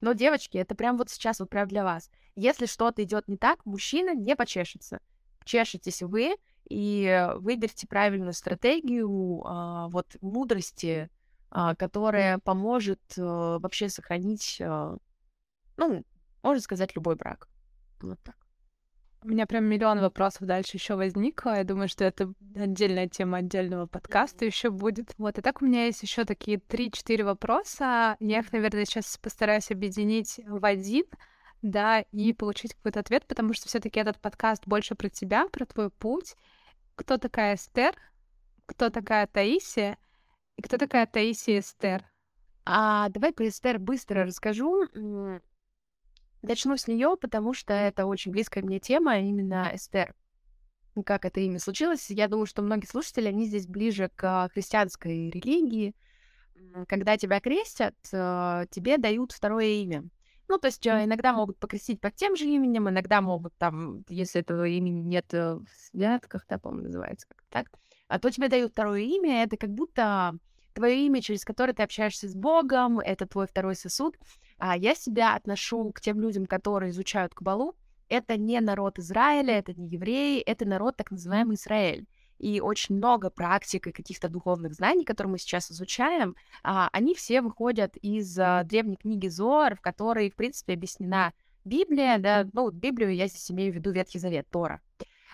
[0.00, 2.10] Но, девочки, это прям вот сейчас вот прям для вас.
[2.34, 5.00] Если что-то идет не так, мужчина не почешется.
[5.44, 6.36] Чешетесь вы
[6.68, 11.10] и выберите правильную стратегию а, вот мудрости,
[11.50, 14.96] а, которая поможет а, вообще сохранить, а,
[15.76, 16.04] ну,
[16.42, 17.48] можно сказать, любой брак.
[18.00, 18.36] Вот так.
[19.22, 21.56] У меня прям миллион вопросов дальше еще возникло.
[21.56, 25.12] Я думаю, что это отдельная тема отдельного подкаста еще будет.
[25.18, 28.16] Вот, и так у меня есть еще такие три-четыре вопроса.
[28.18, 31.04] Я их, наверное, сейчас постараюсь объединить в один,
[31.60, 35.90] да, и получить какой-то ответ, потому что все-таки этот подкаст больше про тебя, про твой
[35.90, 36.34] путь.
[36.94, 37.94] Кто такая Эстер?
[38.64, 39.98] Кто такая Таисия?
[40.56, 42.04] И кто такая Таисия Эстер?
[42.64, 44.86] А, давай про Эстер быстро расскажу.
[46.42, 50.14] Начну с нее, потому что это очень близкая мне тема, именно Эстер.
[51.04, 52.10] Как это имя случилось?
[52.10, 55.94] Я думаю, что многие слушатели, они здесь ближе к христианской религии.
[56.88, 60.04] Когда тебя крестят, э, тебе дают второе имя.
[60.48, 64.40] Ну, то есть э, иногда могут покрестить под тем же именем, иногда могут там, если
[64.40, 67.70] этого имени нет э, в святках, да, по-моему, называется как так,
[68.08, 70.34] а то тебе дают второе имя, это как будто
[70.74, 74.16] твое имя, через которое ты общаешься с Богом, это твой второй сосуд.
[74.60, 77.74] А я себя отношу к тем людям, которые изучают Кабалу.
[78.10, 82.06] Это не народ Израиля, это не евреи, это народ так называемый Израиль.
[82.38, 87.40] И очень много практик и каких-то духовных знаний, которые мы сейчас изучаем, а, они все
[87.40, 91.32] выходят из а, древней книги Зоар, в которой, в принципе, объяснена
[91.64, 94.80] Библия, да, ну, Библию я здесь имею в виду Ветхий Завет, Тора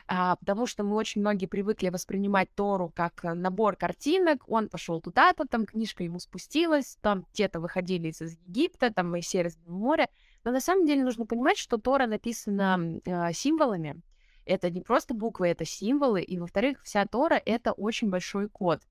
[0.06, 5.46] потому что мы очень многие привыкли воспринимать Тору как э, набор картинок, он пошел туда-то,
[5.46, 10.08] там книжка ему спустилась, там те-то выходили из Египта, там Моисей разбил море,
[10.44, 14.00] но на самом деле нужно понимать, что Тора написана э, символами,
[14.44, 18.82] это не просто буквы, это символы, и, во-вторых, вся Тора— это очень большой код,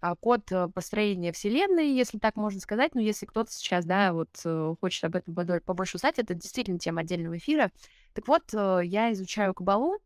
[0.00, 2.94] а, код э, построения Вселенной, если так можно сказать.
[2.94, 5.34] Но если кто-то сейчас, да, вот э, хочет об этом
[5.64, 7.70] побольше узнать, это действительно тема отдельного эфира.
[8.12, 9.98] Так вот, я изучаю Кабалу,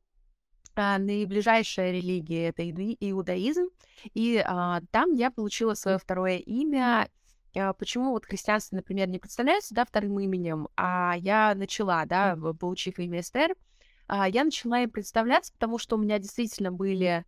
[0.75, 3.69] а, наиближайшая религия это иудаизм,
[4.15, 7.09] и а, там я получила свое второе имя.
[7.57, 12.99] А, почему вот христианство, например, не представляется, да, вторым именем, а я начала, да, получив
[12.99, 13.55] имя Эстер,
[14.07, 17.25] а, я начала им представляться, потому что у меня действительно были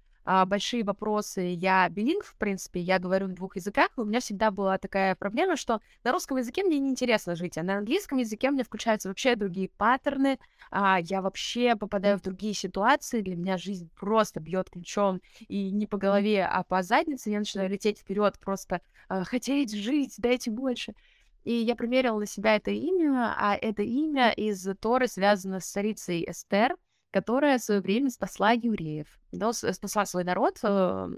[0.46, 1.54] большие вопросы.
[1.56, 5.14] Я билинг, в принципе, я говорю на двух языках, и у меня всегда была такая
[5.14, 9.36] проблема, что на русском языке мне неинтересно жить, а на английском языке мне включаются вообще
[9.36, 10.38] другие паттерны,
[10.70, 15.86] а, я вообще попадаю в другие ситуации, для меня жизнь просто бьет ключом, и не
[15.86, 20.94] по голове, а по заднице, я начинаю лететь вперед, просто а, хотеть жить, дайте больше.
[21.44, 26.24] И я примерила на себя это имя, а это имя из Торы связано с царицей
[26.26, 26.74] Эстер,
[27.14, 30.58] которая в свое время спасла евреев, да, спасла свой народ.
[30.64, 31.10] Э,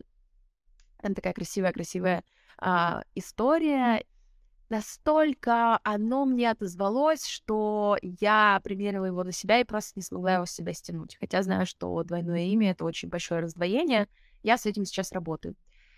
[0.99, 2.22] это такая красивая-красивая
[2.59, 4.05] а, история.
[4.68, 10.44] Настолько оно мне отозвалось, что я примерила его на себя и просто не смогла его
[10.44, 11.16] с себя стянуть.
[11.18, 14.07] Хотя знаю, что двойное имя— это очень большое раздвоение.
[14.42, 15.55] Я с этим сейчас работаю.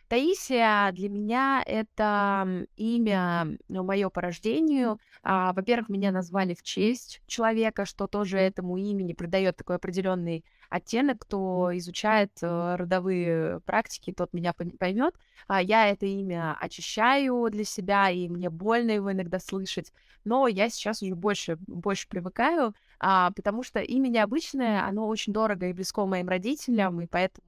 [0.09, 4.99] Таисия для меня это имя ну, мое по рождению.
[5.23, 11.19] А, во-первых, меня назвали в честь человека, что тоже этому имени придает такой определенный оттенок.
[11.21, 15.15] Кто изучает э, родовые практики, тот меня поймет.
[15.47, 19.93] А, я это имя очищаю для себя, и мне больно его иногда слышать.
[20.25, 25.69] Но я сейчас уже больше, больше привыкаю, а, потому что имя необычное, оно очень дорого
[25.69, 27.48] и близко моим родителям, и поэтому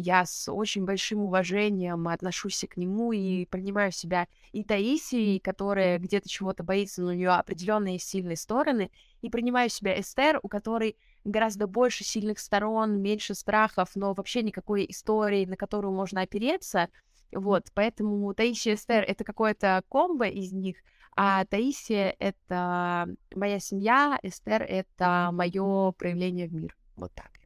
[0.00, 6.28] я с очень большим уважением отношусь к нему и принимаю себя и Таисией, которая где-то
[6.28, 8.92] чего-то боится, но у нее определенные сильные стороны,
[9.22, 14.86] и принимаю себя Эстер, у которой гораздо больше сильных сторон, меньше страхов, но вообще никакой
[14.88, 16.90] истории, на которую можно опереться.
[17.32, 20.76] Вот, поэтому Таисия и Эстер— это какое-то комбо из них,
[21.16, 26.76] а Таисия— это моя семья, Эстер— это мое проявление в мир.
[26.94, 27.37] Вот так.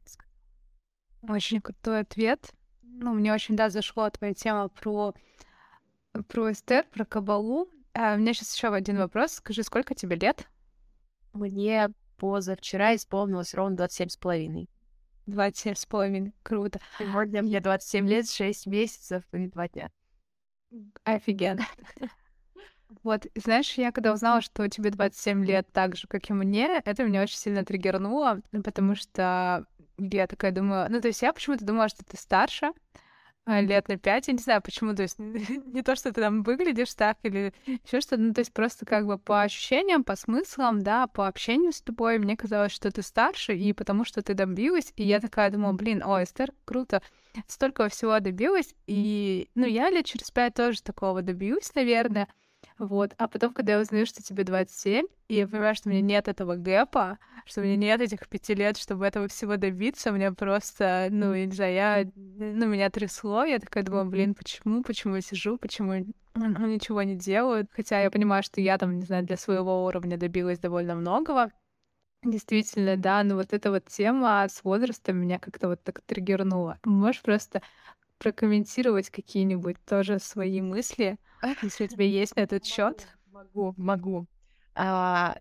[1.27, 2.51] Очень крутой ответ.
[2.81, 5.13] Ну, мне очень, да, зашла твоя тема про,
[6.27, 7.69] про Эстер, про Кабалу.
[7.93, 9.33] А у меня сейчас еще один вопрос.
[9.33, 10.47] Скажи, сколько тебе лет?
[11.31, 14.69] Мне позавчера исполнилось ровно 27 с половиной.
[15.27, 16.33] 27 с половиной.
[16.43, 16.79] Круто.
[16.99, 19.91] Сегодня мне 27 лет, 6 месяцев и 2 дня.
[21.03, 21.65] Офигенно.
[23.01, 27.03] Вот, знаешь, я когда узнала, что тебе 27 лет так же, как и мне, это
[27.03, 29.65] меня очень сильно триггернуло, потому что
[29.97, 32.71] я такая думаю, ну, то есть я почему-то думала, что ты старше,
[33.45, 36.43] а, лет на пять, я не знаю, почему, то есть не то, что ты там
[36.43, 40.81] выглядишь так или еще что-то, ну, то есть просто как бы по ощущениям, по смыслам,
[40.81, 44.93] да, по общению с тобой, мне казалось, что ты старше, и потому что ты добилась,
[44.95, 47.01] и я такая думала, блин, о, Эстер, круто,
[47.47, 52.29] столько всего добилась, и, ну, я лет через пять тоже такого добьюсь, наверное,
[52.85, 53.13] вот.
[53.17, 56.27] А потом, когда я узнаю, что тебе 27, и я понимаю, что у меня нет
[56.27, 60.31] этого гэпа, что у меня нет этих пяти лет, чтобы этого всего добиться, у меня
[60.31, 65.15] просто, ну, я не знаю, я, ну, меня трясло, я такая думаю, блин, почему, почему
[65.15, 66.05] я сижу, почему
[66.35, 70.17] ну, ничего не делаю, хотя я понимаю, что я там, не знаю, для своего уровня
[70.17, 71.51] добилась довольно многого,
[72.23, 76.79] Действительно, да, но вот эта вот тема с возрастом меня как-то вот так триггернула.
[76.85, 77.61] Можешь просто
[78.23, 81.17] прокомментировать какие-нибудь тоже свои мысли,
[81.61, 83.05] если у тебя есть на этот счет?
[83.31, 84.27] Могу, могу.
[84.75, 85.37] А,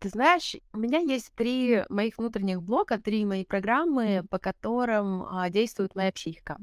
[0.00, 5.48] ты знаешь, у меня есть три моих внутренних блока, три мои программы, по которым а,
[5.50, 6.58] действует моя психика.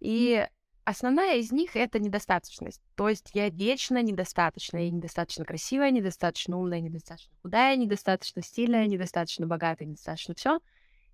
[0.00, 0.48] И
[0.84, 2.80] основная из них— это недостаточность.
[2.94, 4.78] То есть я вечно недостаточна.
[4.78, 10.60] Я недостаточно красивая, недостаточно умная, недостаточно худая, недостаточно стильная, недостаточно богатая, недостаточно все.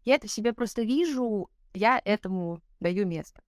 [0.05, 3.43] Я это в себе просто вижу, я этому даю место.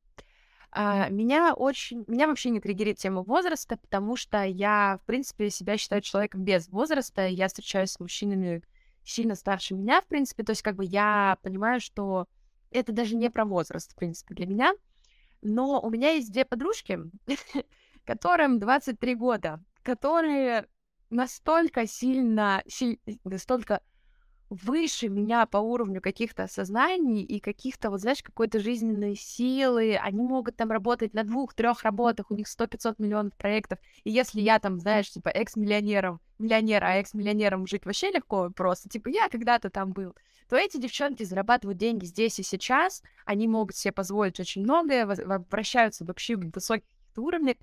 [0.77, 5.79] А, меня очень, меня вообще не триггерит тема возраста, потому что я, в принципе, себя
[5.79, 7.27] считаю человеком без возраста.
[7.27, 8.62] Я встречаюсь с мужчинами
[9.05, 10.43] сильно старше меня, в принципе.
[10.43, 12.27] То есть, как бы я понимаю, что
[12.72, 14.75] это даже не про возраст, в принципе, для меня.
[15.43, 16.99] Но у меня есть две подружки,
[18.05, 20.66] которым 23 года, которые
[21.09, 22.64] настолько сильно,
[23.22, 23.81] настолько
[24.62, 29.96] выше меня по уровню каких-то осознаний и каких-то, вот знаешь, какой-то жизненной силы.
[29.96, 33.78] Они могут там работать на двух-трех работах, у них 100-500 миллионов проектов.
[34.05, 39.09] И если я там, знаешь, типа экс-миллионером, миллионер, а экс-миллионером жить вообще легко просто, типа
[39.09, 40.14] я когда-то там был,
[40.48, 45.07] то эти девчонки зарабатывают деньги здесь и сейчас, они могут себе позволить очень многое,
[45.50, 46.84] вращаются вообще в высоких
[47.16, 47.57] уровнях.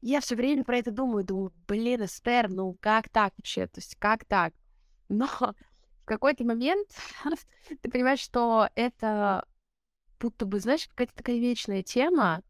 [0.00, 3.96] я все время про это думаю, думаю, блин, Эстер, ну как так вообще, то есть
[3.96, 4.52] как так?
[5.08, 5.28] Но
[6.10, 6.88] какой-то момент
[7.82, 9.46] ты понимаешь, что это
[10.18, 12.42] будто бы, знаешь, какая-то такая вечная тема,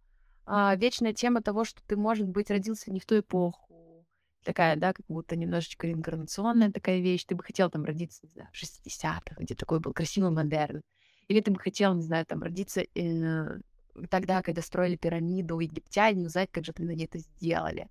[0.47, 4.07] а, вечная тема того, что ты, может быть, родился не в ту эпоху,
[4.43, 7.25] такая, да, как будто немножечко реинкарнационная такая вещь.
[7.25, 10.81] Ты бы хотел там родиться, не знаю, в 60-х, где такой был красивый модерн.
[11.29, 13.61] Или ты бы хотел, не знаю, там родиться э,
[14.09, 17.89] тогда, когда строили пирамиду египтяне, узнать, как же они это сделали.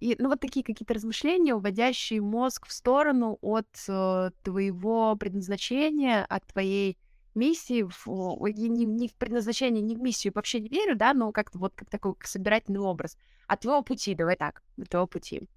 [0.00, 6.46] И, ну, вот такие какие-то размышления, уводящие мозг в сторону от э, твоего предназначения, от
[6.46, 6.96] твоей
[7.34, 11.32] миссии, в, я не, не в предназначение, не в миссию вообще не верю, да, но
[11.32, 13.16] как-то вот как такой собирательный образ.
[13.46, 15.48] От твоего пути, давай так, от твоего пути.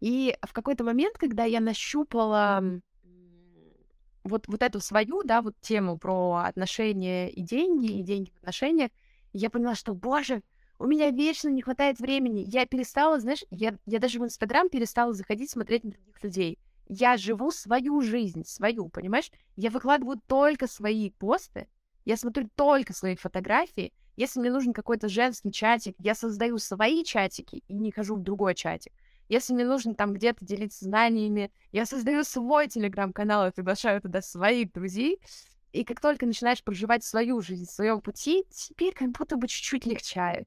[0.00, 2.62] И в какой-то момент, когда я нащупала
[4.22, 8.90] вот, вот эту свою, да, вот тему про отношения и деньги, и деньги в отношениях,
[9.32, 10.42] я поняла, что, боже,
[10.78, 12.44] у меня вечно не хватает времени.
[12.46, 16.58] Я перестала, знаешь, я, я даже в Инстаграм перестала заходить смотреть на других людей.
[16.88, 19.30] Я живу свою жизнь, свою, понимаешь?
[19.56, 21.68] Я выкладываю только свои посты,
[22.04, 23.92] я смотрю только свои фотографии.
[24.16, 28.54] Если мне нужен какой-то женский чатик, я создаю свои чатики и не хожу в другой
[28.54, 28.92] чатик.
[29.28, 34.72] Если мне нужно там где-то делиться знаниями, я создаю свой телеграм-канал и приглашаю туда своих
[34.72, 35.18] друзей.
[35.72, 39.86] И как только начинаешь проживать свою жизнь, в своем пути, теперь как будто бы чуть-чуть
[39.86, 40.46] легчает.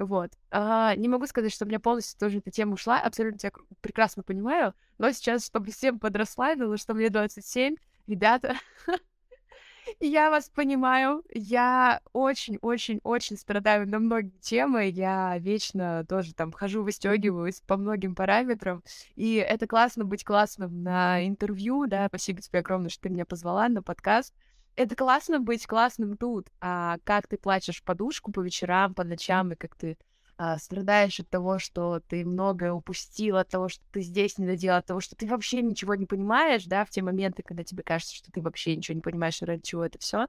[0.00, 0.30] Вот.
[0.50, 2.98] А, не могу сказать, что у меня полностью тоже эта тема ушла.
[2.98, 4.72] Абсолютно тебя прекрасно понимаю.
[4.96, 7.76] Но сейчас, чтобы всем подрасслабило, что мне 27,
[8.06, 8.54] ребята,
[10.00, 11.22] я вас понимаю.
[11.34, 14.88] Я очень-очень-очень страдаю на многие темы.
[14.88, 18.82] Я вечно тоже там хожу, выстегиваюсь по многим параметрам.
[19.16, 22.06] И это классно быть классным на интервью, да.
[22.08, 24.34] Спасибо тебе огромное, что ты меня позвала на подкаст
[24.80, 29.54] это классно быть классным тут, а как ты плачешь подушку по вечерам, по ночам, и
[29.54, 29.98] как ты
[30.38, 34.78] а, страдаешь от того, что ты многое упустил, от того, что ты здесь не доделал,
[34.78, 38.14] от того, что ты вообще ничего не понимаешь, да, в те моменты, когда тебе кажется,
[38.14, 40.28] что ты вообще ничего не понимаешь, ради чего это все.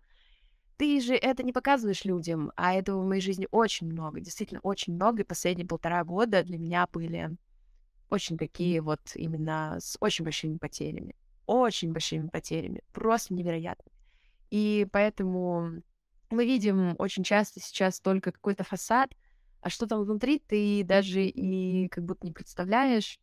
[0.75, 4.95] Ты же это не показываешь людям, а этого в моей жизни очень много, действительно очень
[4.95, 7.37] много, и последние полтора года для меня были
[8.09, 13.89] очень такие вот именно с очень большими потерями, очень большими потерями, просто невероятно.
[14.51, 15.81] И поэтому
[16.29, 19.11] мы видим очень часто сейчас только какой-то фасад,
[19.61, 23.19] а что там внутри, ты даже и как будто не представляешь.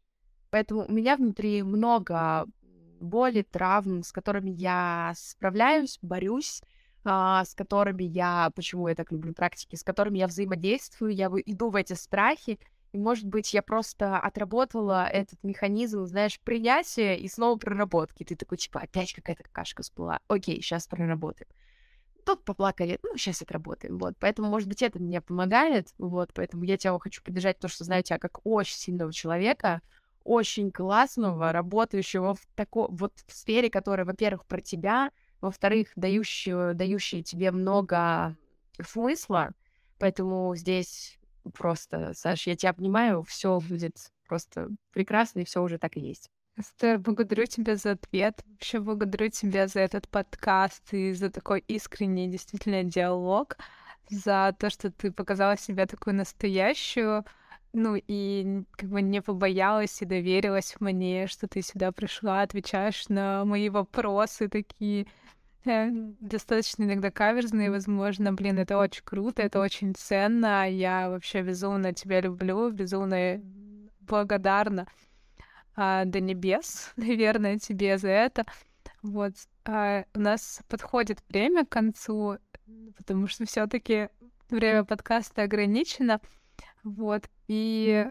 [0.50, 2.46] Поэтому у меня внутри много
[3.00, 6.62] боли, травм, с которыми я справляюсь, борюсь,
[7.04, 11.70] а, с которыми я, почему я так люблю практики, с которыми я взаимодействую, я иду
[11.70, 12.58] в эти страхи,
[12.92, 18.24] и, может быть, я просто отработала этот механизм, знаешь, принятия и снова проработки.
[18.24, 20.20] Ты такой, типа, опять какая-то кашка всплыла.
[20.28, 21.50] Окей, сейчас проработаем.
[22.24, 24.14] Тут поплакали, ну, сейчас отработаем, вот.
[24.18, 26.32] Поэтому, может быть, это мне помогает, вот.
[26.34, 29.82] Поэтому я тебя хочу поддержать, потому что знаю тебя как очень сильного человека,
[30.24, 35.10] очень классного, работающего в такой вот в сфере, которая, во-первых, про тебя,
[35.40, 38.36] во-вторых, дающую, дающая тебе много
[38.82, 39.52] смысла.
[39.98, 41.17] Поэтому здесь
[41.54, 46.30] просто, Саш, я тебя понимаю, все будет просто прекрасно, и все уже так и есть.
[46.56, 48.42] Эстер, благодарю тебя за ответ.
[48.46, 53.56] Вообще благодарю тебя за этот подкаст и за такой искренний действительно диалог,
[54.10, 57.24] за то, что ты показала себя такую настоящую,
[57.72, 63.44] ну и как бы не побоялась и доверилась мне, что ты сюда пришла, отвечаешь на
[63.44, 65.06] мои вопросы такие
[65.64, 68.32] достаточно иногда каверзные, возможно.
[68.32, 70.70] Блин, это очень круто, это очень ценно.
[70.70, 73.40] Я вообще безумно тебя люблю, безумно
[74.00, 74.86] благодарна
[75.76, 78.44] а, до небес, наверное, тебе за это.
[79.02, 79.34] Вот
[79.64, 82.38] а, у нас подходит время к концу,
[82.96, 84.08] потому что все-таки
[84.50, 86.20] время подкаста ограничено.
[86.82, 87.28] Вот.
[87.46, 88.08] И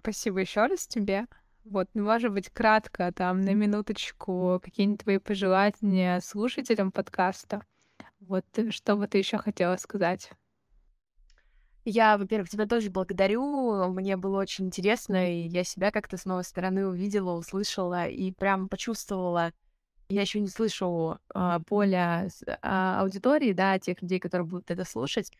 [0.00, 1.26] спасибо еще раз тебе.
[1.68, 7.60] Вот, ну, может быть, кратко, там, на минуточку, какие-нибудь твои пожелания слушателям подкаста.
[8.20, 10.30] Вот, э, что бы ты еще хотела сказать?
[11.84, 13.92] Я, во-первых, тебя тоже благодарю.
[13.92, 18.68] Мне было очень интересно, и я себя как-то с новой стороны увидела, услышала и прям
[18.68, 19.52] почувствовала.
[20.08, 25.32] Я еще не слышу э, поля э, аудитории, да, тех людей, которые будут это слушать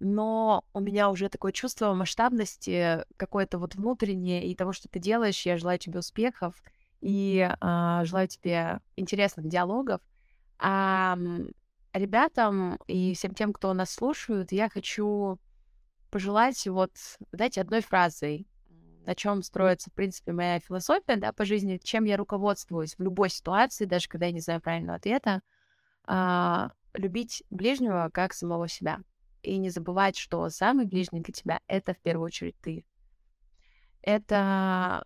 [0.00, 5.44] но у меня уже такое чувство масштабности какое-то вот внутреннее и того, что ты делаешь.
[5.46, 6.54] Я желаю тебе успехов
[7.00, 10.00] и э, желаю тебе интересных диалогов.
[10.58, 11.18] А
[11.92, 15.38] ребятам и всем тем, кто нас слушают, я хочу
[16.10, 16.92] пожелать вот,
[17.32, 18.46] знаете, одной фразой,
[19.06, 23.30] на чем строится, в принципе, моя философия, да, по жизни, чем я руководствуюсь в любой
[23.30, 25.42] ситуации, даже когда я не знаю правильного ответа,
[26.04, 29.00] а, любить ближнего как самого себя
[29.42, 32.84] и не забывать, что самый ближний для тебя— это в первую очередь ты.
[34.02, 35.04] Это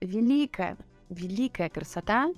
[0.00, 0.76] великая,
[1.08, 2.32] великая красота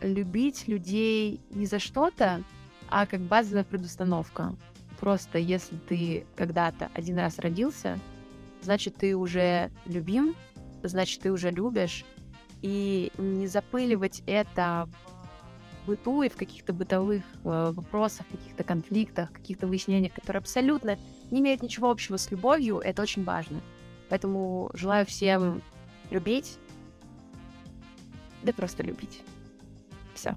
[0.00, 2.42] любить людей не за что-то,
[2.88, 4.56] а как базовая предустановка.
[5.00, 7.98] Просто если ты когда-то один раз родился,
[8.60, 10.34] значит, ты уже любим,
[10.82, 12.04] значит, ты уже любишь.
[12.60, 14.88] И не запыливать это
[15.86, 20.98] быту и в каких-то бытовых э, вопросах, каких-то конфликтах, каких-то выяснениях, которые абсолютно
[21.30, 23.60] не имеют ничего общего с любовью, это очень важно.
[24.08, 25.62] Поэтому желаю всем
[26.10, 26.58] любить,
[28.42, 29.22] да просто любить.
[30.14, 30.36] Все.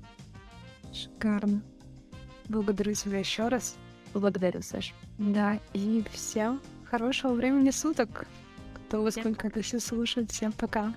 [0.94, 1.62] Шикарно.
[2.48, 3.76] Благодарю тебя еще раз.
[4.14, 4.94] Благодарю, Саш.
[5.18, 8.28] Да, и всем хорошего времени суток.
[8.76, 10.32] Кто во сколько это все слушает.
[10.32, 10.94] Всем пока.